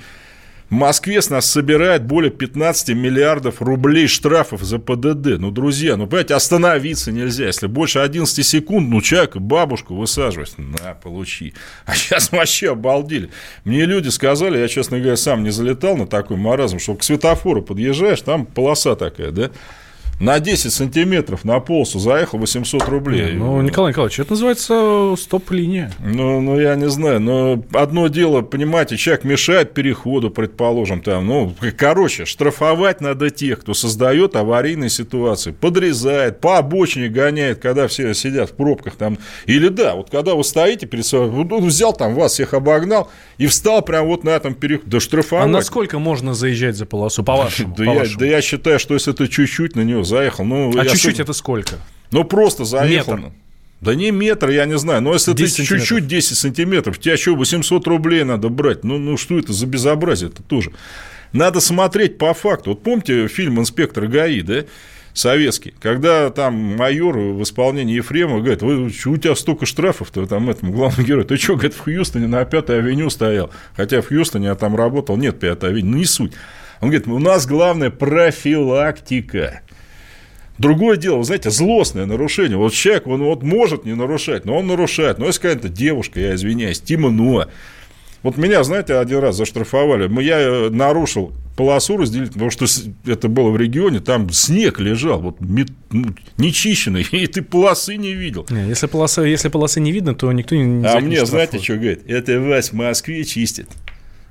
[0.69, 5.39] в Москве с нас собирает более 15 миллиардов рублей штрафов за ПДД.
[5.39, 7.45] Ну, друзья, ну, понимаете, остановиться нельзя.
[7.45, 11.53] Если больше 11 секунд, ну, человека, бабушку высаживать, на, получи.
[11.85, 13.29] А сейчас вообще обалдели.
[13.63, 17.61] Мне люди сказали, я, честно говоря, сам не залетал на такой маразм, что к светофору
[17.61, 19.51] подъезжаешь, там полоса такая, да,
[20.19, 23.33] на 10 сантиметров на полосу заехал 800 рублей.
[23.33, 25.91] Ну, Николай Николаевич, это называется стоп-линия.
[25.99, 31.55] Ну, ну, я не знаю, но одно дело, понимаете, человек мешает переходу, предположим, там, ну,
[31.77, 38.49] короче, штрафовать надо тех, кто создает аварийные ситуации, подрезает, по обочине гоняет, когда все сидят
[38.49, 42.33] в пробках там, или да, вот когда вы стоите перед собой, он взял там вас,
[42.33, 45.45] всех обогнал и встал прямо вот на этом переходе, да штрафовать.
[45.45, 47.75] А насколько можно заезжать за полосу, по-вашему?
[47.77, 50.45] Да, я, да я считаю, что если это чуть-чуть на него заехал.
[50.45, 51.23] Ну, а чуть-чуть особо...
[51.23, 51.75] это сколько?
[52.11, 53.17] Ну, просто заехал.
[53.17, 53.31] Метр.
[53.79, 55.01] Да не метр, я не знаю.
[55.01, 58.83] Но если ты чуть-чуть 10 сантиметров, тебе что, 800 рублей надо брать?
[58.83, 60.71] Ну, ну что это за безобразие это тоже?
[61.31, 62.71] Надо смотреть по факту.
[62.71, 64.65] Вот помните фильм «Инспектор ГАИ», да?
[65.17, 70.71] советский, когда там майор в исполнении Ефремова говорит, Вы, у тебя столько штрафов-то там этому
[70.71, 74.55] главному герою, ты что, говорит, в Хьюстоне на 5 авеню стоял, хотя в Хьюстоне я
[74.55, 76.33] там работал, нет 5 авеню, ну не суть.
[76.79, 79.61] Он говорит, у нас главное профилактика.
[80.57, 82.57] Другое дело, вы знаете, злостное нарушение.
[82.57, 85.19] Вот человек, он вот может не нарушать, но он нарушает.
[85.19, 87.47] Но если какая-то девушка, я извиняюсь, темно.
[88.23, 90.09] Вот меня, знаете, один раз заштрафовали.
[90.21, 92.65] Я э, нарушил полосу разделить, потому что
[93.05, 95.65] это было в регионе, там снег лежал, вот ну,
[96.37, 98.45] нечищенный, и ты полосы не видел.
[98.49, 102.01] Не, если, полоса, если полосы не видно, то никто не А мне, знаете, что говорит?
[102.07, 103.67] Это вас в Москве чистит.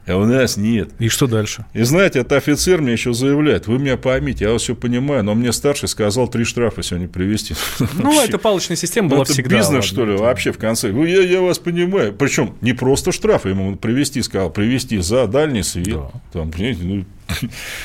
[0.07, 0.91] А у нас нет.
[0.99, 1.67] И что дальше?
[1.75, 5.35] И знаете, это офицер мне еще заявляет, вы меня поймите, я вас все понимаю, но
[5.35, 7.55] мне старший сказал три штрафа сегодня привезти.
[7.99, 9.57] Ну, это палочная система была это всегда.
[9.57, 10.93] бизнес, что ли, вообще в конце.
[10.93, 12.13] Ну, я, я вас понимаю.
[12.13, 15.99] Причем не просто штрафы ему привезти, сказал, привезти за дальний свет.
[16.33, 17.05] Там, понимаете, ну,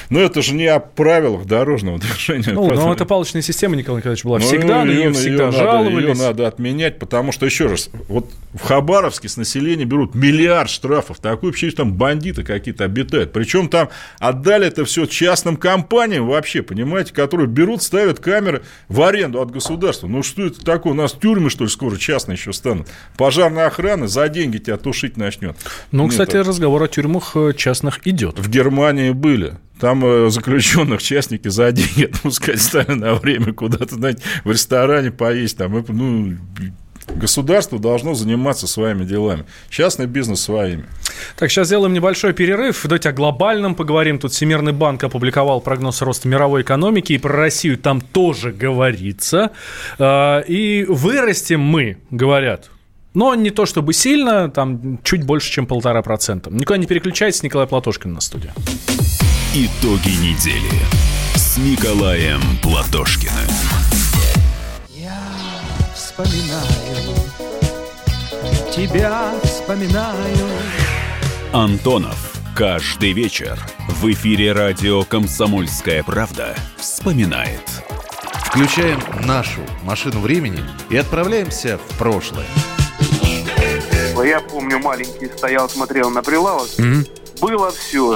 [0.10, 2.54] но это же не о правилах дорожного движения.
[2.54, 5.94] Ну, но это палочная система, Николай Николаевич, была всегда, на нее всегда ее жаловались.
[5.94, 10.70] Надо, ее надо отменять, потому что, еще раз, вот в Хабаровске с населения берут миллиард
[10.70, 11.20] штрафов.
[11.20, 13.32] Такое вообще там бандиты какие-то обитают.
[13.32, 19.42] Причем там отдали это все частным компаниям вообще, понимаете, которые берут, ставят камеры в аренду
[19.42, 20.08] от государства.
[20.08, 20.94] Ну, что это такое?
[20.94, 22.88] У нас тюрьмы, что ли, скоро частные еще станут.
[23.18, 25.56] Пожарная охрана за деньги тебя тушить начнет.
[25.92, 28.40] Ну, кстати, разговор о тюрьмах э, частных идет.
[28.40, 29.54] В Германии были.
[29.80, 35.58] Там э, заключенных частники за деньги отпускать стали на время куда-то, знаете, в ресторане поесть.
[35.58, 36.38] Там, ну,
[37.16, 39.44] Государство должно заниматься своими делами.
[39.70, 40.86] Частный бизнес своими.
[41.36, 42.80] Так, сейчас сделаем небольшой перерыв.
[42.84, 44.18] Давайте о глобальном поговорим.
[44.18, 49.52] Тут Всемирный банк опубликовал прогноз роста мировой экономики, и про Россию там тоже говорится.
[50.00, 52.70] А, и вырастем мы, говорят,
[53.14, 56.50] но не то чтобы сильно, там чуть больше, чем полтора процента.
[56.50, 58.52] Никуда не переключайтесь, Николай Платошкин на студии.
[59.54, 60.80] Итоги недели
[61.36, 63.36] с Николаем Платошкиным.
[64.88, 65.22] Я
[65.94, 67.18] вспоминаю,
[68.74, 70.48] тебя вспоминаю.
[71.52, 72.34] Антонов.
[72.56, 73.60] Каждый вечер
[73.90, 77.70] в эфире радио «Комсомольская правда» вспоминает.
[78.46, 82.48] Включаем нашу машину времени и отправляемся в прошлое.
[84.24, 86.70] Я помню маленький стоял, смотрел на прилавок.
[87.42, 88.16] Было все.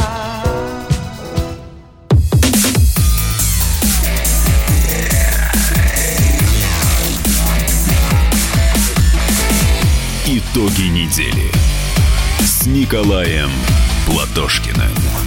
[10.53, 11.49] Итоги недели
[12.41, 13.49] с Николаем
[14.05, 15.20] Платошкиным.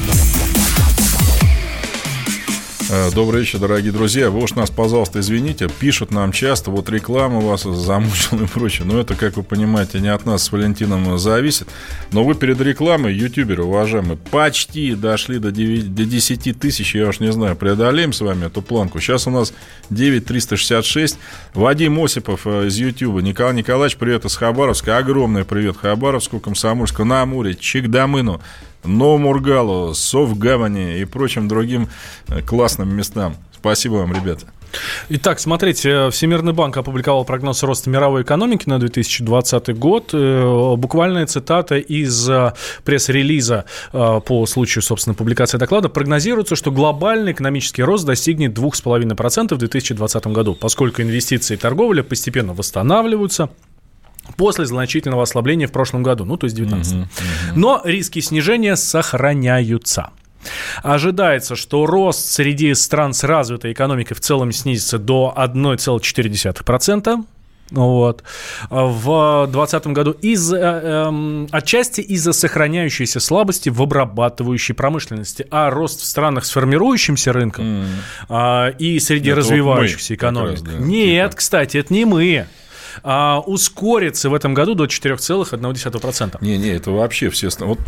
[2.91, 4.31] Э, Добрый вечер, дорогие друзья.
[4.31, 5.69] Вы уж нас, пожалуйста, извините.
[5.69, 8.87] Пишут нам часто, вот реклама вас замучила и прочее.
[8.87, 11.69] Но это, как вы понимаете, не от нас с Валентином зависит.
[12.13, 16.95] Но вы перед рекламой, ютуберы, уважаемые, почти дошли до, 9, до 10 тысяч.
[16.95, 19.01] Я уж не знаю, преодолеем с вами эту планку.
[19.01, 19.55] Сейчас у нас
[19.89, 21.19] 9366.
[21.55, 23.23] Вадим Осипов э, из Ютуба.
[23.23, 24.99] Николай Николаевич, привет из Хабаровска.
[24.99, 28.43] Огромный привет Хабаровску, Комсомольску, на Амуре, Чикдамыну.
[28.85, 31.89] Новомургалу, Совгавани и прочим другим
[32.29, 33.37] э, классным местам.
[33.53, 34.47] Спасибо вам, ребята.
[35.09, 40.11] Итак, смотрите, Всемирный банк опубликовал прогноз роста мировой экономики на 2020 год.
[40.13, 42.53] Э, Буквальная цитата из э,
[42.85, 45.89] пресс-релиза э, по случаю, собственно, публикации доклада.
[45.89, 52.53] Прогнозируется, что глобальный экономический рост достигнет 2,5% в 2020 году, поскольку инвестиции и торговля постепенно
[52.55, 53.51] восстанавливаются
[54.37, 57.07] после значительного ослабления в прошлом году, ну, то есть 19
[57.55, 60.11] Но риски снижения сохраняются.
[60.83, 67.25] Ожидается, что рост среди стран с развитой экономикой в целом снизится до 1,4%.
[67.71, 68.23] Вот.
[68.69, 76.01] В 2020 году из, э, эм, отчасти из-за сохраняющейся слабости в обрабатывающей промышленности, а рост
[76.01, 77.87] в странах с формирующимся рынком
[78.29, 80.51] а, и среди Это вот развивающихся как экономик.
[80.51, 82.47] раз, да, Нет, кстати, это не мы.
[83.03, 86.39] А, ускорится в этом году до 4,1%.
[86.41, 87.49] Не-не, это вообще все...
[87.59, 87.79] Вот,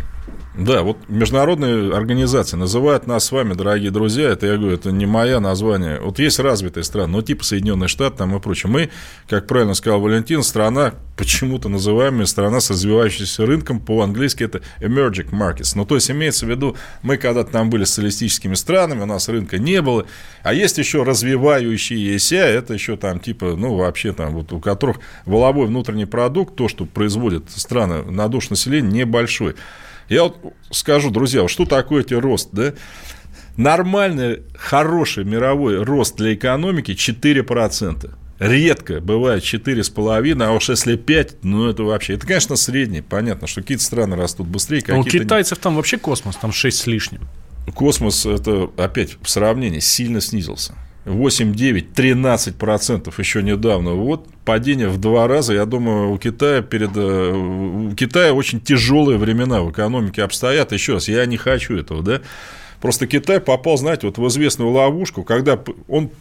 [0.57, 5.05] да, вот международные организации называют нас с вами, дорогие друзья, это я говорю, это не
[5.05, 5.99] мое название.
[5.99, 8.71] Вот есть развитые страны, ну, типа Соединенные Штаты там и прочее.
[8.71, 8.89] Мы,
[9.29, 15.73] как правильно сказал Валентин, страна, почему-то называемая страна с развивающимся рынком, по-английски это emerging markets.
[15.75, 19.59] Ну, то есть, имеется в виду, мы когда-то там были социалистическими странами, у нас рынка
[19.59, 20.05] не было,
[20.41, 25.67] а есть еще развивающиеся, это еще там типа, ну, вообще там, вот у которых воловой
[25.67, 29.55] внутренний продукт, то, что производят страны на душу населения, небольшой.
[30.09, 30.37] Я вот
[30.71, 32.73] скажу, друзья, что такое эти рост, да?
[33.57, 38.11] Нормальный, хороший мировой рост для экономики 4%.
[38.39, 42.13] Редко бывает 4,5, а уж если 5, ну это вообще...
[42.13, 43.01] Это, конечно, средний.
[43.01, 45.25] Понятно, что какие-то страны растут быстрее, А У какие-то...
[45.25, 47.21] китайцев там вообще космос, там 6 с лишним.
[47.73, 50.75] Космос, это опять в сравнении сильно снизился.
[51.07, 53.91] 8, 9, 13 процентов еще недавно.
[53.91, 55.53] Вот падение в два раза.
[55.53, 60.73] Я думаю, у Китая перед э, у Китая очень тяжелые времена в экономике обстоят.
[60.73, 62.21] Еще раз, я не хочу этого, да.
[62.81, 66.11] Просто Китай попал, знаете, вот в известную ловушку, когда он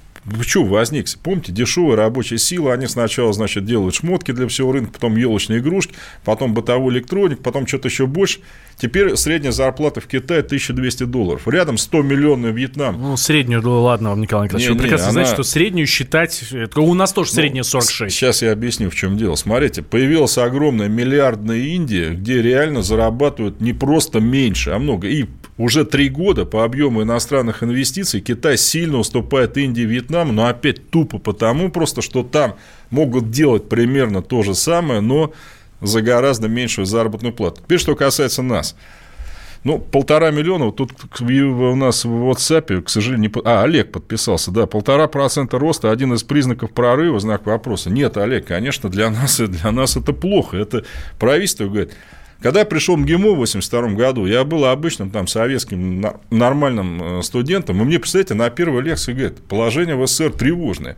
[0.42, 1.06] что возник?
[1.22, 5.94] Помните, дешевая рабочая сила, они сначала, значит, делают шмотки для всего рынка, потом елочные игрушки,
[6.24, 8.40] потом бытовой электроник, потом что-то еще больше.
[8.76, 11.48] Теперь средняя зарплата в Китае 1200 долларов.
[11.48, 13.00] Рядом 100 миллионный Вьетнам.
[13.00, 16.44] Ну, среднюю, ладно вам, Николай Николаевич, Не, вы не, прекрасно знаете, она- что среднюю считать...
[16.74, 18.14] У нас тоже Ну, средняя 46.
[18.14, 19.34] Сейчас я объясню, в чем дело.
[19.36, 25.08] Смотрите, появилась огромная миллиардная Индия, где реально зарабатывают не просто меньше, а много.
[25.08, 25.26] И
[25.58, 30.90] уже три года по объему иностранных инвестиций Китай сильно уступает Индии и Вьетнаму, но опять
[30.90, 32.56] тупо потому просто, что там
[32.90, 35.32] могут делать примерно то же самое, но
[35.80, 37.62] за гораздо меньшую заработную плату.
[37.62, 38.76] Теперь, что касается нас.
[39.64, 43.42] Ну, полтора миллиона, вот тут у нас в WhatsApp, к сожалению, не...
[43.44, 47.90] А, Олег подписался, да, полтора процента роста, один из признаков прорыва, знак вопроса.
[47.90, 50.84] Нет, Олег, конечно, для нас, для нас это плохо, это
[51.18, 51.92] правительство говорит.
[52.40, 57.22] Когда я пришел в МГИМО в 82 году, я был обычным там советским нормальным э,
[57.22, 60.96] студентом, и мне, представляете, на первой лекции говорят, положение в СССР тревожное.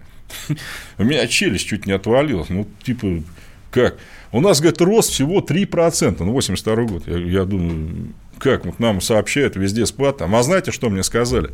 [0.99, 3.23] У меня челюсть чуть не отвалилась, ну, типа,
[3.71, 3.99] как?
[4.33, 7.03] У нас, говорит, рост всего 3%, ну, 82 год.
[7.07, 10.19] Я, я думаю, как вот нам сообщают, везде спад.
[10.19, 10.35] Там.
[10.35, 11.51] А знаете, что мне сказали?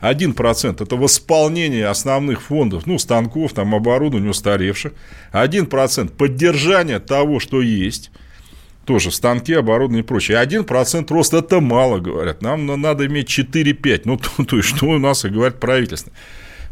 [0.00, 4.92] 1% это восполнение основных фондов, ну, станков, там, оборудования устаревших.
[5.32, 8.10] 1% поддержание того, что есть.
[8.88, 10.42] Тоже станки, оборудование и прочее.
[10.42, 12.40] 1% рост это мало, говорят.
[12.40, 14.00] Нам на- надо иметь 4-5.
[14.06, 16.10] Ну, то, то есть, что у нас и говорит правительство.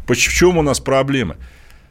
[0.07, 1.35] В чем у нас проблема?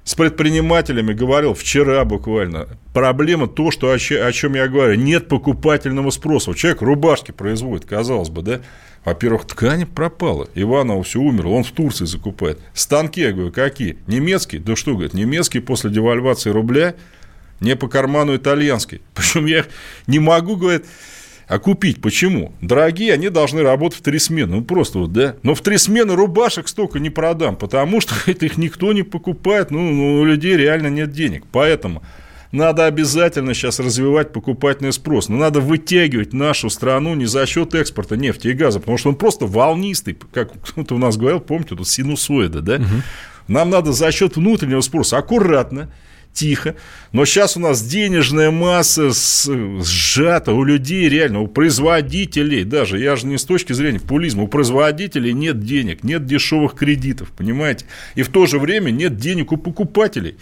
[0.02, 2.68] с предпринимателями говорил вчера буквально.
[2.94, 4.94] Проблема то, что о, о чем я говорю.
[4.94, 6.54] Нет покупательного спроса.
[6.54, 8.60] Человек рубашки производит, казалось бы, да?
[9.04, 10.48] Во-первых, ткань пропала.
[10.54, 12.60] Иванова все умер, он в Турции закупает.
[12.72, 13.98] Станки, я говорю, какие?
[14.06, 14.60] Немецкие?
[14.60, 16.94] Да что, говорит, немецкие после девальвации рубля,
[17.60, 19.00] не по карману итальянский.
[19.14, 19.64] Причем я
[20.06, 20.84] не могу, говорит,
[21.48, 22.52] а купить почему?
[22.60, 24.56] Дорогие, они должны работать в три смены.
[24.56, 25.36] Ну, просто вот, да.
[25.42, 29.70] Но в три смены рубашек столько не продам, потому что это их никто не покупает.
[29.70, 31.44] Ну, ну, у людей реально нет денег.
[31.52, 32.02] Поэтому
[32.50, 35.28] надо обязательно сейчас развивать покупательный спрос.
[35.28, 39.16] Но надо вытягивать нашу страну не за счет экспорта нефти и газа, потому что он
[39.16, 42.74] просто волнистый, как кто-то у нас говорил, помните, тут синусоида, да?
[42.76, 43.02] Угу.
[43.48, 45.90] Нам надо за счет внутреннего спроса аккуратно,
[46.36, 46.76] тихо.
[47.12, 53.00] Но сейчас у нас денежная масса сжата у людей, реально, у производителей даже.
[53.00, 54.44] Я же не с точки зрения популизма.
[54.44, 57.86] У производителей нет денег, нет дешевых кредитов, понимаете?
[58.14, 60.36] И в то же время нет денег у покупателей.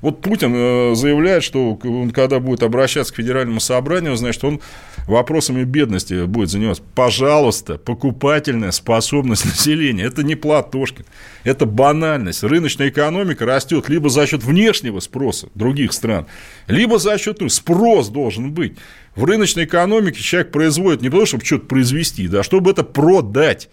[0.00, 4.60] Вот Путин э, заявляет, что он, когда будет обращаться к федеральному собранию, значит, он
[5.06, 6.82] вопросами бедности будет заниматься.
[6.94, 10.04] Пожалуйста, покупательная способность населения.
[10.04, 11.04] Это не Платошкин.
[11.44, 12.42] Это банальность.
[12.42, 16.26] Рыночная экономика растет либо за счет внешнего спроса других стран,
[16.66, 17.40] либо за счет...
[17.40, 18.76] Ну, спрос должен быть.
[19.14, 23.68] В рыночной экономике человек производит не потому, чтобы что-то произвести, да, чтобы это продать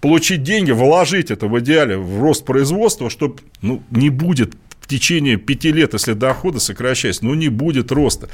[0.00, 4.54] получить деньги, вложить это в идеале в рост производства, чтобы ну, не будет
[4.90, 8.28] течение пяти лет, если доходы сокращаются, ну, не будет роста.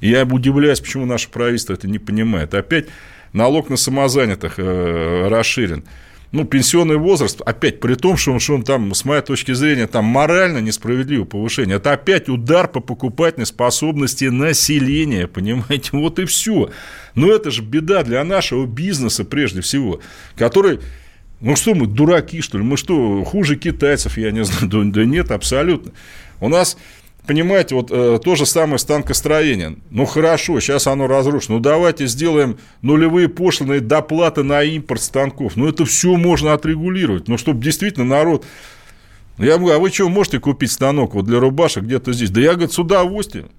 [0.00, 2.54] Я удивляюсь, почему наше правительство это не понимает.
[2.54, 2.86] Опять
[3.32, 5.84] налог на самозанятых э, расширен.
[6.32, 9.86] Ну, пенсионный возраст, опять, при том, что он, что он там, с моей точки зрения,
[9.86, 16.70] там морально несправедливое повышение, это опять удар по покупательной способности населения, понимаете, вот и все.
[17.14, 20.00] Но это же беда для нашего бизнеса прежде всего,
[20.34, 20.80] который
[21.44, 22.64] ну что мы, дураки, что ли?
[22.64, 24.86] Мы что, хуже китайцев, я не знаю?
[24.92, 25.92] Да, нет, абсолютно.
[26.40, 26.78] У нас,
[27.26, 29.76] понимаете, вот э, то же самое станкостроение.
[29.90, 31.58] Ну хорошо, сейчас оно разрушено.
[31.58, 35.56] Ну давайте сделаем нулевые пошлиные доплаты на импорт станков.
[35.56, 37.28] Ну это все можно отрегулировать.
[37.28, 38.46] Ну чтобы действительно народ...
[39.36, 42.30] Я говорю, а вы что, можете купить станок вот для рубашек где-то здесь?
[42.30, 43.50] Да я, говорю, с удовольствием.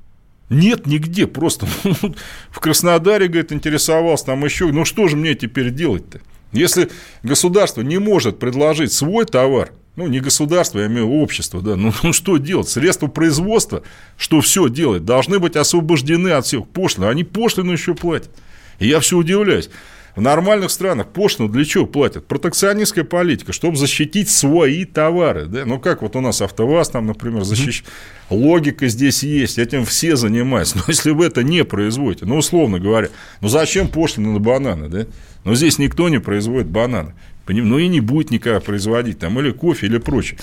[0.49, 1.67] Нет нигде, просто
[2.49, 6.21] в Краснодаре, говорит, интересовался, там еще, ну что же мне теперь делать-то?
[6.55, 6.89] Если
[7.23, 11.75] государство не может предложить свой товар, ну, не государство, я имею в виду общество, да,
[11.75, 12.69] ну, ну что делать?
[12.69, 13.83] Средства производства,
[14.17, 17.05] что все делать, должны быть освобождены от всех пошлин.
[17.05, 18.31] Они пошлину еще платят.
[18.79, 19.69] И я все удивляюсь.
[20.15, 22.25] В нормальных странах пошлину для чего платят?
[22.25, 25.45] Протекционистская политика, чтобы защитить свои товары.
[25.45, 25.65] Да?
[25.65, 27.89] Ну, как вот у нас АвтоВАЗ, там, например, защищает.
[28.29, 30.77] Логика здесь есть, этим все занимаются.
[30.79, 33.09] Но если вы это не производите, ну, условно говоря,
[33.41, 35.05] ну, зачем пошлины на бананы, да?
[35.43, 37.13] Но здесь никто не производит бананы.
[37.47, 40.39] Ну, и не будет никогда производить там или кофе, или прочее.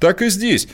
[0.00, 0.66] Так и здесь.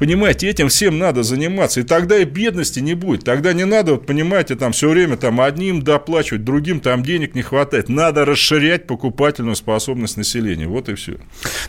[0.00, 1.80] Понимаете, этим всем надо заниматься.
[1.80, 3.22] И тогда и бедности не будет.
[3.22, 7.42] Тогда не надо, вот, понимаете, там все время там одним доплачивать, другим там денег не
[7.42, 7.90] хватает.
[7.90, 10.66] Надо расширять покупательную способность населения.
[10.66, 11.18] Вот и все.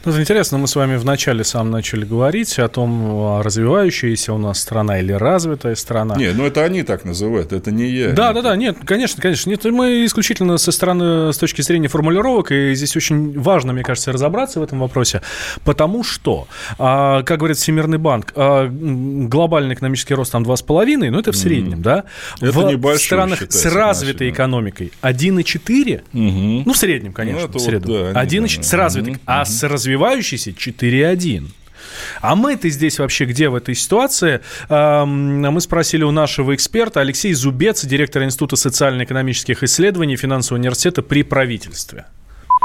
[0.06, 4.62] Ну, это интересно, мы с вами вначале сам начали говорить о том, развивающаяся у нас
[4.62, 6.16] страна или развитая страна.
[6.16, 8.14] Не, ну это они так называют, это не я.
[8.14, 9.50] Да, да, да, нет, конечно, конечно.
[9.50, 14.14] Нет, мы исключительно со стороны, с точки зрения формулировок, и здесь очень важно, мне кажется,
[14.14, 15.22] разобраться в этом вопросе,
[15.66, 16.48] потому что,
[16.80, 21.36] а, как говорит Всемирный банк, банк, а, глобальный экономический рост там 2,5, ну это в
[21.36, 21.82] среднем, mm.
[21.82, 22.04] да?
[22.40, 26.64] Это в небольшой, странах с развитой экономикой 1,4, mm-hmm.
[26.66, 27.90] ну в среднем, конечно, ну, в среднем.
[27.90, 29.22] Вот, да, 1,4 с развитой, mm-hmm.
[29.26, 31.48] а с развивающейся 4,1.
[32.22, 34.40] А мы-то здесь вообще где в этой ситуации?
[34.70, 42.06] Мы спросили у нашего эксперта Алексей Зубец, директор Института социально-экономических исследований Финансового университета при правительстве.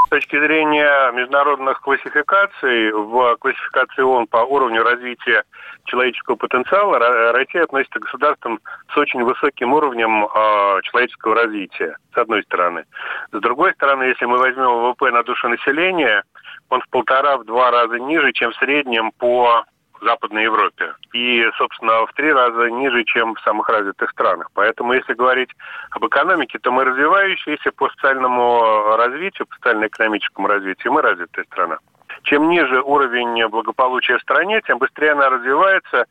[0.07, 5.43] С точки зрения международных классификаций, в классификации ООН по уровню развития
[5.85, 8.61] человеческого потенциала Россия относится к государствам
[8.95, 12.85] с очень высоким уровнем э, человеческого развития, с одной стороны.
[13.33, 16.23] С другой стороны, если мы возьмем ВВП на душу населения,
[16.69, 19.65] он в полтора-два раза ниже, чем в среднем по
[20.05, 20.95] Западной Европе.
[21.13, 24.51] И, собственно, в три раза ниже, чем в самых развитых странах.
[24.55, 25.51] Поэтому, если говорить
[25.91, 31.79] об экономике, то мы развивающиеся по социальному развитию, по социально-экономическому развитию, мы развитая страна.
[32.23, 36.07] Чем ниже уровень благополучия в стране, тем быстрее она развивается,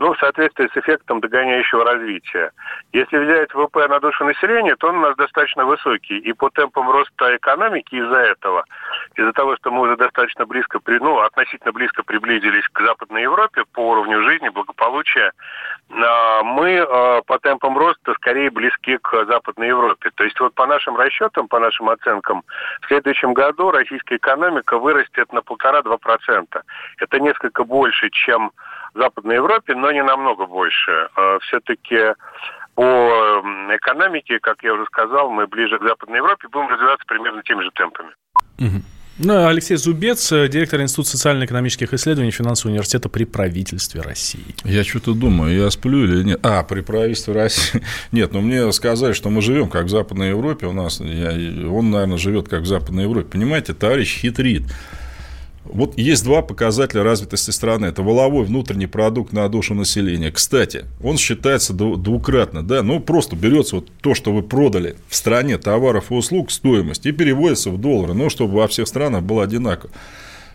[0.00, 2.52] ну, в соответствии с эффектом догоняющего развития.
[2.92, 6.16] Если взять ВВП на душу населения, то он у нас достаточно высокий.
[6.16, 8.64] И по темпам роста экономики из-за этого
[9.16, 13.90] из-за того, что мы уже достаточно близко, ну, относительно близко приблизились к Западной Европе по
[13.90, 15.32] уровню жизни, благополучия,
[15.90, 20.10] а, мы а, по темпам роста скорее близки к Западной Европе.
[20.14, 22.42] То есть вот по нашим расчетам, по нашим оценкам,
[22.80, 26.62] в следующем году российская экономика вырастет на полтора-два процента.
[26.98, 28.52] Это несколько больше, чем
[28.94, 31.08] в Западной Европе, но не намного больше.
[31.16, 32.14] А, Все-таки
[32.74, 37.62] по экономике, как я уже сказал, мы ближе к Западной Европе будем развиваться примерно теми
[37.62, 38.10] же темпами.
[39.22, 44.54] Ну, Алексей Зубец, э, директор Института социально-экономических исследований Финансового университета при правительстве России.
[44.64, 46.40] Я что-то думаю, я сплю или нет.
[46.42, 47.82] А, при правительстве России.
[48.12, 50.66] Нет, но мне сказали, что мы живем как в Западной Европе.
[50.66, 51.32] У нас, я,
[51.70, 53.28] он, наверное, живет как в Западной Европе.
[53.32, 54.62] Понимаете, товарищ хитрит.
[55.64, 57.86] Вот есть два показателя развитости страны.
[57.86, 60.32] Это воловой внутренний продукт на душу населения.
[60.32, 62.62] Кстати, он считается двукратно.
[62.62, 62.82] Да?
[62.82, 67.12] Ну, просто берется вот то, что вы продали в стране товаров и услуг, стоимость, и
[67.12, 68.14] переводится в доллары.
[68.14, 69.92] Ну, чтобы во всех странах было одинаково.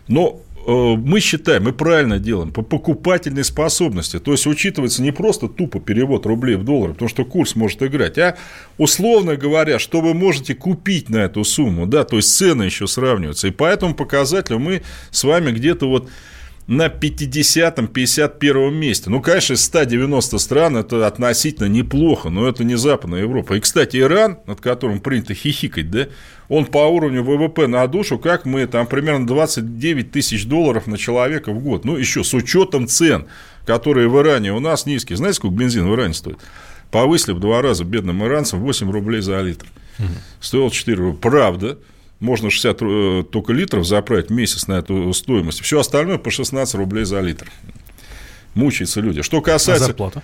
[0.08, 4.18] Но мы считаем, мы правильно делаем, по покупательной способности.
[4.18, 8.18] То есть, учитывается не просто тупо перевод рублей в доллары, потому что курс может играть,
[8.18, 8.36] а
[8.76, 13.48] условно говоря, что вы можете купить на эту сумму, да, то есть цены еще сравниваются.
[13.48, 16.08] И по этому показателю мы с вами где-то вот
[16.66, 19.08] на 50-м, 51-м месте.
[19.08, 23.54] Ну, конечно, из 190 стран это относительно неплохо, но это не Западная Европа.
[23.54, 26.08] И, кстати, Иран, над которым принято хихикать, да,
[26.48, 31.52] он по уровню ВВП на душу, как мы, там примерно 29 тысяч долларов на человека
[31.52, 31.84] в год.
[31.84, 33.26] Ну, еще с учетом цен,
[33.64, 35.16] которые в Иране у нас низкие.
[35.16, 36.38] Знаете, сколько бензин в Иране стоит?
[36.90, 39.66] Повысили в два раза бедным иранцам 8 рублей за литр.
[40.40, 41.18] Стоил 4 рубля.
[41.20, 41.78] Правда,
[42.20, 45.60] можно 60 э, только литров заправить месяц на эту стоимость.
[45.60, 47.50] Все остальное по 16 рублей за литр.
[48.54, 49.22] Мучаются люди.
[49.22, 49.84] Что касается...
[49.84, 50.22] А зарплата?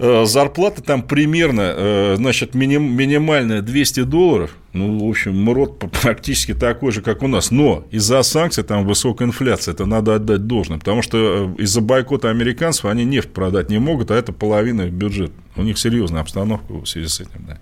[0.00, 4.52] Э, зарплата там примерно, э, значит, миним, минимальная 200 долларов.
[4.72, 7.50] Ну, в общем, МРОД практически такой же, как у нас.
[7.50, 9.74] Но из-за санкций там высокая инфляция.
[9.74, 10.78] Это надо отдать должное.
[10.78, 14.92] Потому что э, из-за бойкота американцев они нефть продать не могут, а это половина их
[14.92, 15.32] бюджета.
[15.56, 17.44] У них серьезная обстановка в связи с этим.
[17.48, 17.58] Да.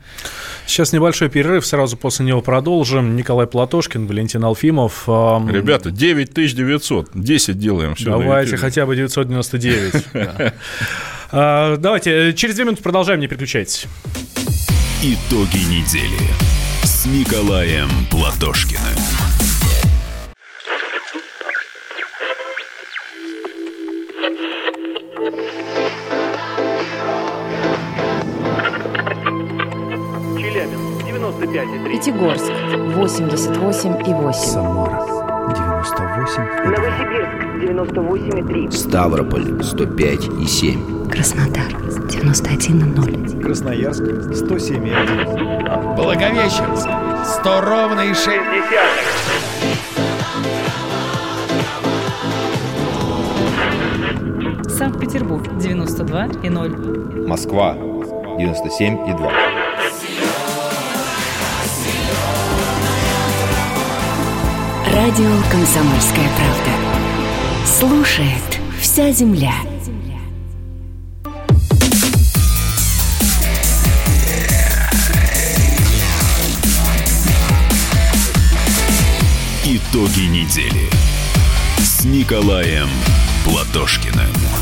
[0.67, 3.17] Сейчас небольшой перерыв, сразу после него продолжим.
[3.17, 5.05] Николай Платошкин, Валентин Алфимов.
[5.09, 7.95] Ребята, 9900, 10 делаем.
[7.95, 10.05] Все Давайте хотя бы 999.
[11.33, 13.87] А, давайте, через две минуты продолжаем, не переключайтесь.
[15.03, 16.19] Итоги недели
[16.83, 18.83] с Николаем Платошкиным.
[30.39, 31.91] Челябинск, 95,3.
[31.91, 34.33] Пятигорск, 88,8.
[34.33, 35.16] Самара,
[35.87, 36.65] 98,2.
[36.65, 37.31] Новосибирск,
[37.63, 38.71] 98,3.
[38.73, 41.09] Ставрополь, 105,7.
[41.11, 41.73] Краснодар,
[42.09, 43.41] 91,0.
[43.43, 45.95] Красноярск, 107,1.
[45.95, 46.89] Благовещенск,
[47.41, 48.29] 100 ровно и 6
[54.69, 57.27] Санкт-Петербург, 92,0.
[57.27, 59.66] Москва, 97,2.
[64.97, 67.67] Радио «Комсомольская правда».
[67.67, 69.53] Слушает вся земля.
[79.67, 80.89] Итоги недели
[81.77, 82.89] с Николаем
[83.45, 84.56] Платошкиным.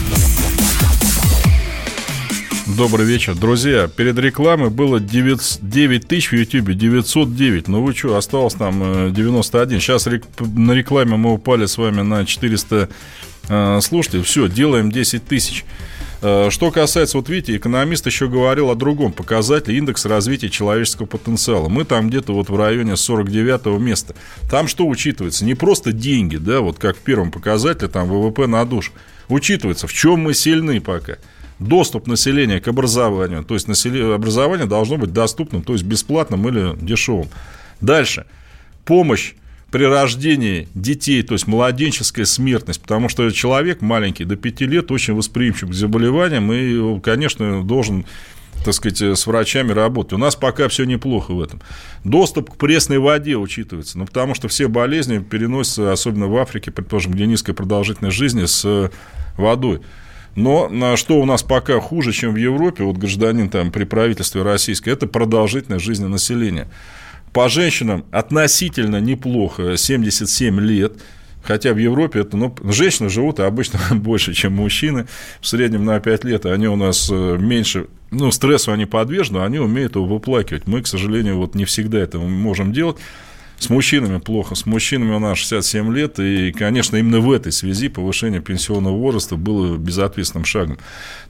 [2.77, 3.37] Добрый вечер.
[3.37, 7.69] Друзья, перед рекламой было 9, 9 тысяч в Ютьюбе, 909.
[7.69, 9.79] Ну вы что, осталось там 91.
[9.79, 12.89] Сейчас рек, на рекламе мы упали с вами на 400
[13.49, 14.25] э, слушателей.
[14.25, 15.65] Все, делаем 10 тысяч.
[16.21, 21.69] Э, что касается, вот видите, экономист еще говорил о другом показателе, индекс развития человеческого потенциала.
[21.69, 24.17] Мы там где-то вот в районе 49 места.
[24.51, 25.45] Там что учитывается?
[25.45, 28.91] Не просто деньги, да, вот как в первом показателе, там ВВП на душу.
[29.29, 31.19] Учитывается, в чем мы сильны пока–
[31.59, 33.45] доступ населения к образованию.
[33.45, 37.29] То есть образование должно быть доступным, то есть бесплатным или дешевым.
[37.81, 38.27] Дальше.
[38.85, 39.35] Помощь
[39.71, 45.15] при рождении детей, то есть младенческая смертность, потому что человек маленький до 5 лет очень
[45.15, 48.07] восприимчив к заболеваниям и, конечно, должен
[48.65, 50.15] так сказать, с врачами работать.
[50.15, 51.61] У нас пока все неплохо в этом.
[52.03, 57.13] Доступ к пресной воде учитывается, ну, потому что все болезни переносятся, особенно в Африке, предположим,
[57.13, 58.91] где низкая продолжительность жизни, с
[59.37, 59.81] водой.
[60.37, 64.43] Но на что у нас пока хуже, чем в Европе, вот гражданин там при правительстве
[64.43, 66.69] российской, это продолжительность жизни населения.
[67.33, 70.95] По женщинам относительно неплохо, 77 лет.
[71.43, 75.07] Хотя в Европе это, ну, женщины живут обычно больше, чем мужчины.
[75.41, 79.59] В среднем на 5 лет они у нас э, меньше, ну, стрессу они подвержены, они
[79.59, 80.67] умеют его выплакивать.
[80.67, 82.97] Мы, к сожалению, вот не всегда это можем делать.
[83.59, 84.55] С мужчинами плохо.
[84.55, 86.19] С мужчинами у нас 67 лет.
[86.19, 90.79] И, конечно, именно в этой связи повышение пенсионного возраста было безответственным шагом.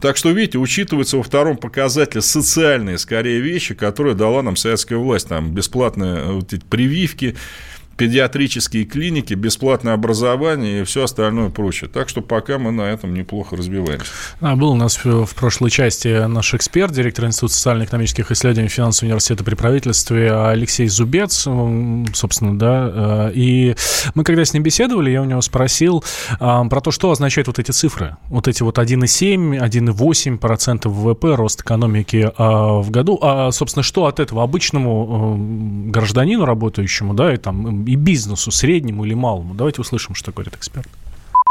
[0.01, 5.29] Так что, видите, учитываются во втором показателе социальные, скорее, вещи, которые дала нам советская власть.
[5.29, 7.37] Там бесплатные вот эти прививки,
[7.97, 11.91] педиатрические клиники, бесплатное образование и все остальное прочее.
[11.93, 14.11] Так что пока мы на этом неплохо разбиваемся.
[14.41, 19.45] А, был у нас в прошлой части наш эксперт, директор Института социально-экономических исследований финансового университета
[19.45, 21.47] при правительстве Алексей Зубец,
[22.15, 23.77] собственно, да, э, и
[24.15, 26.05] мы когда с ним беседовали, я у него спросил
[26.41, 31.63] а, про то, что означают вот эти цифры, вот эти вот 1,7, 1,8% ВВП, рост
[31.63, 37.37] экономики а, в году, а, собственно, что от этого обычному э, гражданину работающему, да, и
[37.37, 39.55] там и бизнесу, среднему или малому?
[39.55, 40.89] Давайте услышим, что говорит эксперт.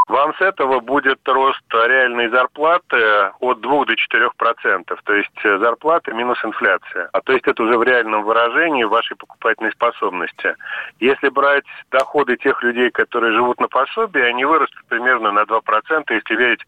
[0.07, 5.01] Вам с этого будет рост реальной зарплаты от 2 до 4 процентов.
[5.05, 7.09] То есть э, зарплата минус инфляция.
[7.13, 10.55] А то есть это уже в реальном выражении вашей покупательной способности.
[10.99, 16.13] Если брать доходы тех людей, которые живут на пособии, они вырастут примерно на 2 процента,
[16.13, 16.61] если верить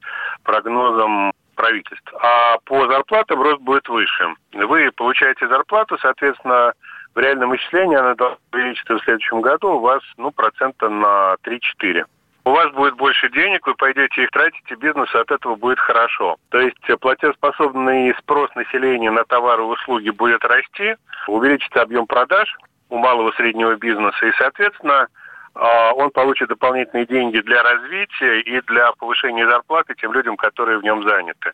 [0.44, 2.14] прогнозам правительств.
[2.22, 4.34] А по зарплатам рост будет выше.
[4.54, 6.74] Вы получаете зарплату, соответственно,
[7.16, 12.06] в реальном исчислении она должна увеличиться в следующем году у вас ну, процента на 3-4
[12.46, 16.38] у вас будет больше денег, вы пойдете их тратить, и бизнесу от этого будет хорошо.
[16.50, 20.96] То есть платежеспособный спрос населения на товары и услуги будет расти,
[21.28, 22.56] увеличится объем продаж
[22.90, 25.08] у малого и среднего бизнеса, и, соответственно,
[25.56, 31.08] он получит дополнительные деньги для развития и для повышения зарплаты тем людям, которые в нем
[31.08, 31.54] заняты.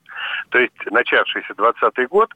[0.49, 2.33] То есть начавшийся 2020 год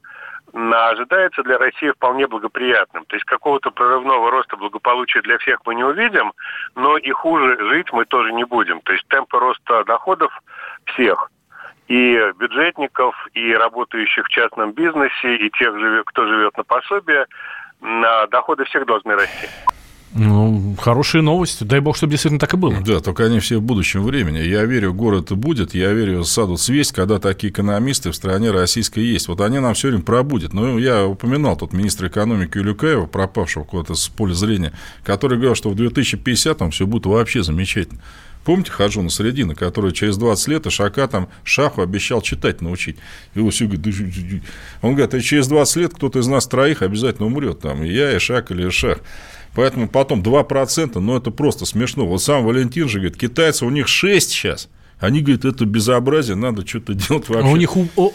[0.52, 3.04] ожидается для России вполне благоприятным.
[3.06, 6.32] То есть какого-то прорывного роста благополучия для всех мы не увидим,
[6.76, 8.80] но и хуже жить мы тоже не будем.
[8.82, 10.32] То есть темпы роста доходов
[10.84, 11.30] всех
[11.88, 15.74] и бюджетников, и работающих в частном бизнесе, и тех,
[16.06, 17.26] кто живет на пособие,
[18.30, 19.48] доходы всех должны расти.
[20.18, 21.62] Ну, хорошие новости.
[21.64, 22.80] Дай бог, чтобы действительно так и было.
[22.80, 24.38] Да, только они все в будущем времени.
[24.38, 29.28] Я верю, город будет, я верю, саду свесть, когда такие экономисты в стране российской есть.
[29.28, 30.54] Вот они нам все время пробудят.
[30.54, 34.72] Но я упоминал тут министра экономики Илюкаева, пропавшего куда-то с поля зрения,
[35.04, 38.00] который говорил, что в 2050-м все будет вообще замечательно.
[38.46, 42.96] Помните Хаджуна Средина, который через 20 лет Ишака там Шаху обещал читать научить?
[43.34, 44.42] И он все говорит,
[44.82, 47.58] он говорит, а через 20 лет кто-то из нас троих обязательно умрет.
[47.58, 48.98] Там, и я, Ишак или Ишах.
[49.56, 52.06] Поэтому потом 2%, ну, это просто смешно.
[52.06, 54.68] Вот сам Валентин же говорит, китайцы, у них 6 сейчас.
[55.00, 57.50] Они говорят, это безобразие, надо что-то делать вообще.
[57.50, 58.12] у них, у, у,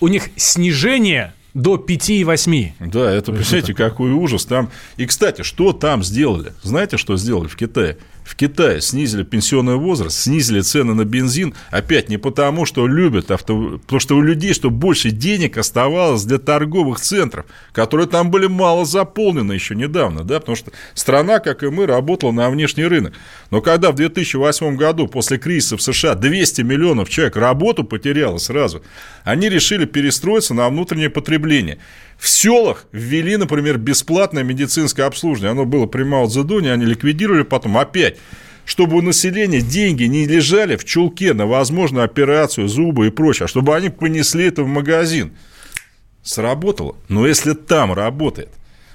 [0.00, 2.72] у них снижение до 5,8.
[2.92, 4.70] Да, это, представляете, какой ужас там.
[4.96, 6.52] И, кстати, что там сделали?
[6.62, 7.98] Знаете, что сделали в Китае?
[8.26, 13.78] В Китае снизили пенсионный возраст, снизили цены на бензин, опять не потому, что любят авто,
[13.78, 18.84] потому что у людей, чтобы больше денег оставалось для торговых центров, которые там были мало
[18.84, 23.14] заполнены еще недавно, да, потому что страна, как и мы, работала на внешний рынок.
[23.52, 28.82] Но когда в 2008 году после кризиса в США 200 миллионов человек работу потеряло сразу,
[29.22, 31.78] они решили перестроиться на внутреннее потребление.
[32.18, 35.52] В селах ввели, например, бесплатное медицинское обслуживание.
[35.52, 38.15] Оно было при Мао Цзэдуне, они ликвидировали потом опять
[38.64, 43.48] чтобы у населения деньги не лежали в чулке на возможную операцию, зубы и прочее, а
[43.48, 45.32] чтобы они понесли это в магазин.
[46.22, 46.96] Сработало.
[47.08, 48.48] Но если там работает,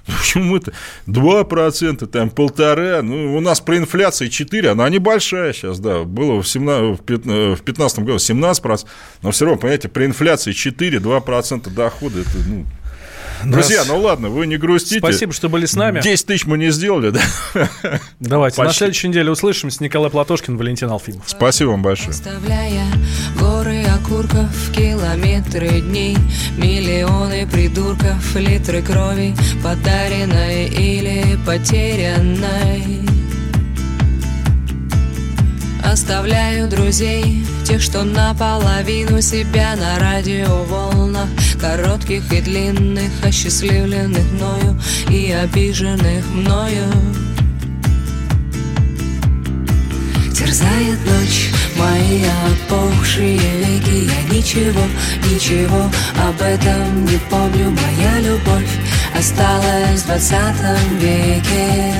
[0.06, 0.74] почему это
[1.08, 6.52] 2%, там полтора, ну, у нас при инфляции 4, она небольшая сейчас, да, было в
[6.52, 8.86] 2015 году 17%,
[9.22, 12.66] но все равно, понимаете, при инфляции 4, 2% дохода, это, ну,
[13.46, 15.00] Друзья, ну ладно, вы не грустите.
[15.00, 16.02] Спасибо, что были с нами.
[16.02, 17.70] 10 тысяч мы не сделали, да?
[18.20, 18.68] Давайте, Почти.
[18.68, 19.84] на следующей неделе услышимся.
[19.84, 21.24] Николай Платошкин, Валентин Алфимов.
[21.28, 22.12] Спасибо вам большое.
[22.12, 22.86] Оставляя
[23.40, 26.18] горы окурков, километры дней,
[26.58, 33.21] миллионы придурков, литры крови, подаренной или потерянной.
[35.84, 41.28] Оставляю друзей, тех, что наполовину себя на радиоволнах
[41.60, 44.80] Коротких и длинных, осчастливленных мною
[45.10, 46.92] и обиженных мною.
[50.36, 54.82] Терзает ночь мои опухшие веки Я ничего,
[55.30, 55.84] ничего
[56.28, 57.70] об этом не помню.
[57.70, 58.70] Моя любовь
[59.18, 61.94] осталась в двадцатом веке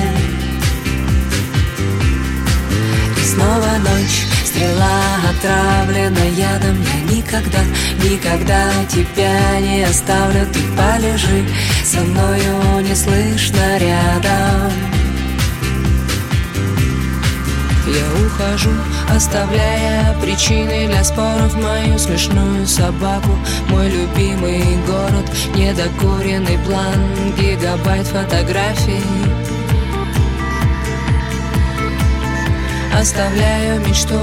[3.32, 4.26] снова ночь.
[4.44, 7.60] Стрела отравлена ядом Я никогда,
[8.04, 10.46] никогда тебя не оставлю.
[10.52, 11.44] Ты полежи
[11.84, 14.72] со мною не слышно рядом.
[17.86, 18.70] Я ухожу,
[19.08, 21.54] оставляя причины для споров.
[21.56, 23.36] Мою смешную собаку,
[23.68, 26.94] мой любимый город Недокуренный план,
[27.36, 29.02] гигабайт фотографий
[33.02, 34.14] Оставляю мечту,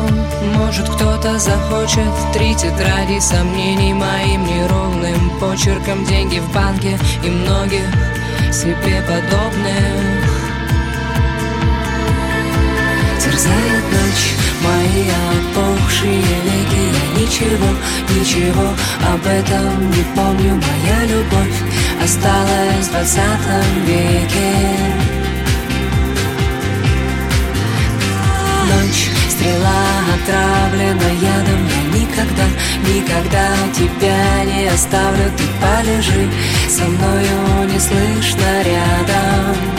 [0.56, 6.06] может кто-то захочет Три тетради сомнений моим неровным почерком.
[6.06, 7.84] Деньги в банке и многих
[8.54, 10.24] себе подобных
[13.22, 16.90] Терзает ночь мои опухшие веки.
[16.94, 17.68] Я ничего,
[18.18, 18.70] ничего
[19.14, 20.56] об этом не помню.
[20.56, 21.62] Моя любовь
[22.02, 24.99] осталась в двадцатом веке
[28.70, 32.46] Ночь, стрела отравлена ядом Я никогда,
[32.88, 35.32] никогда тебя не оставлю.
[35.38, 36.30] Ты полежи
[36.70, 39.79] со мною не слышно рядом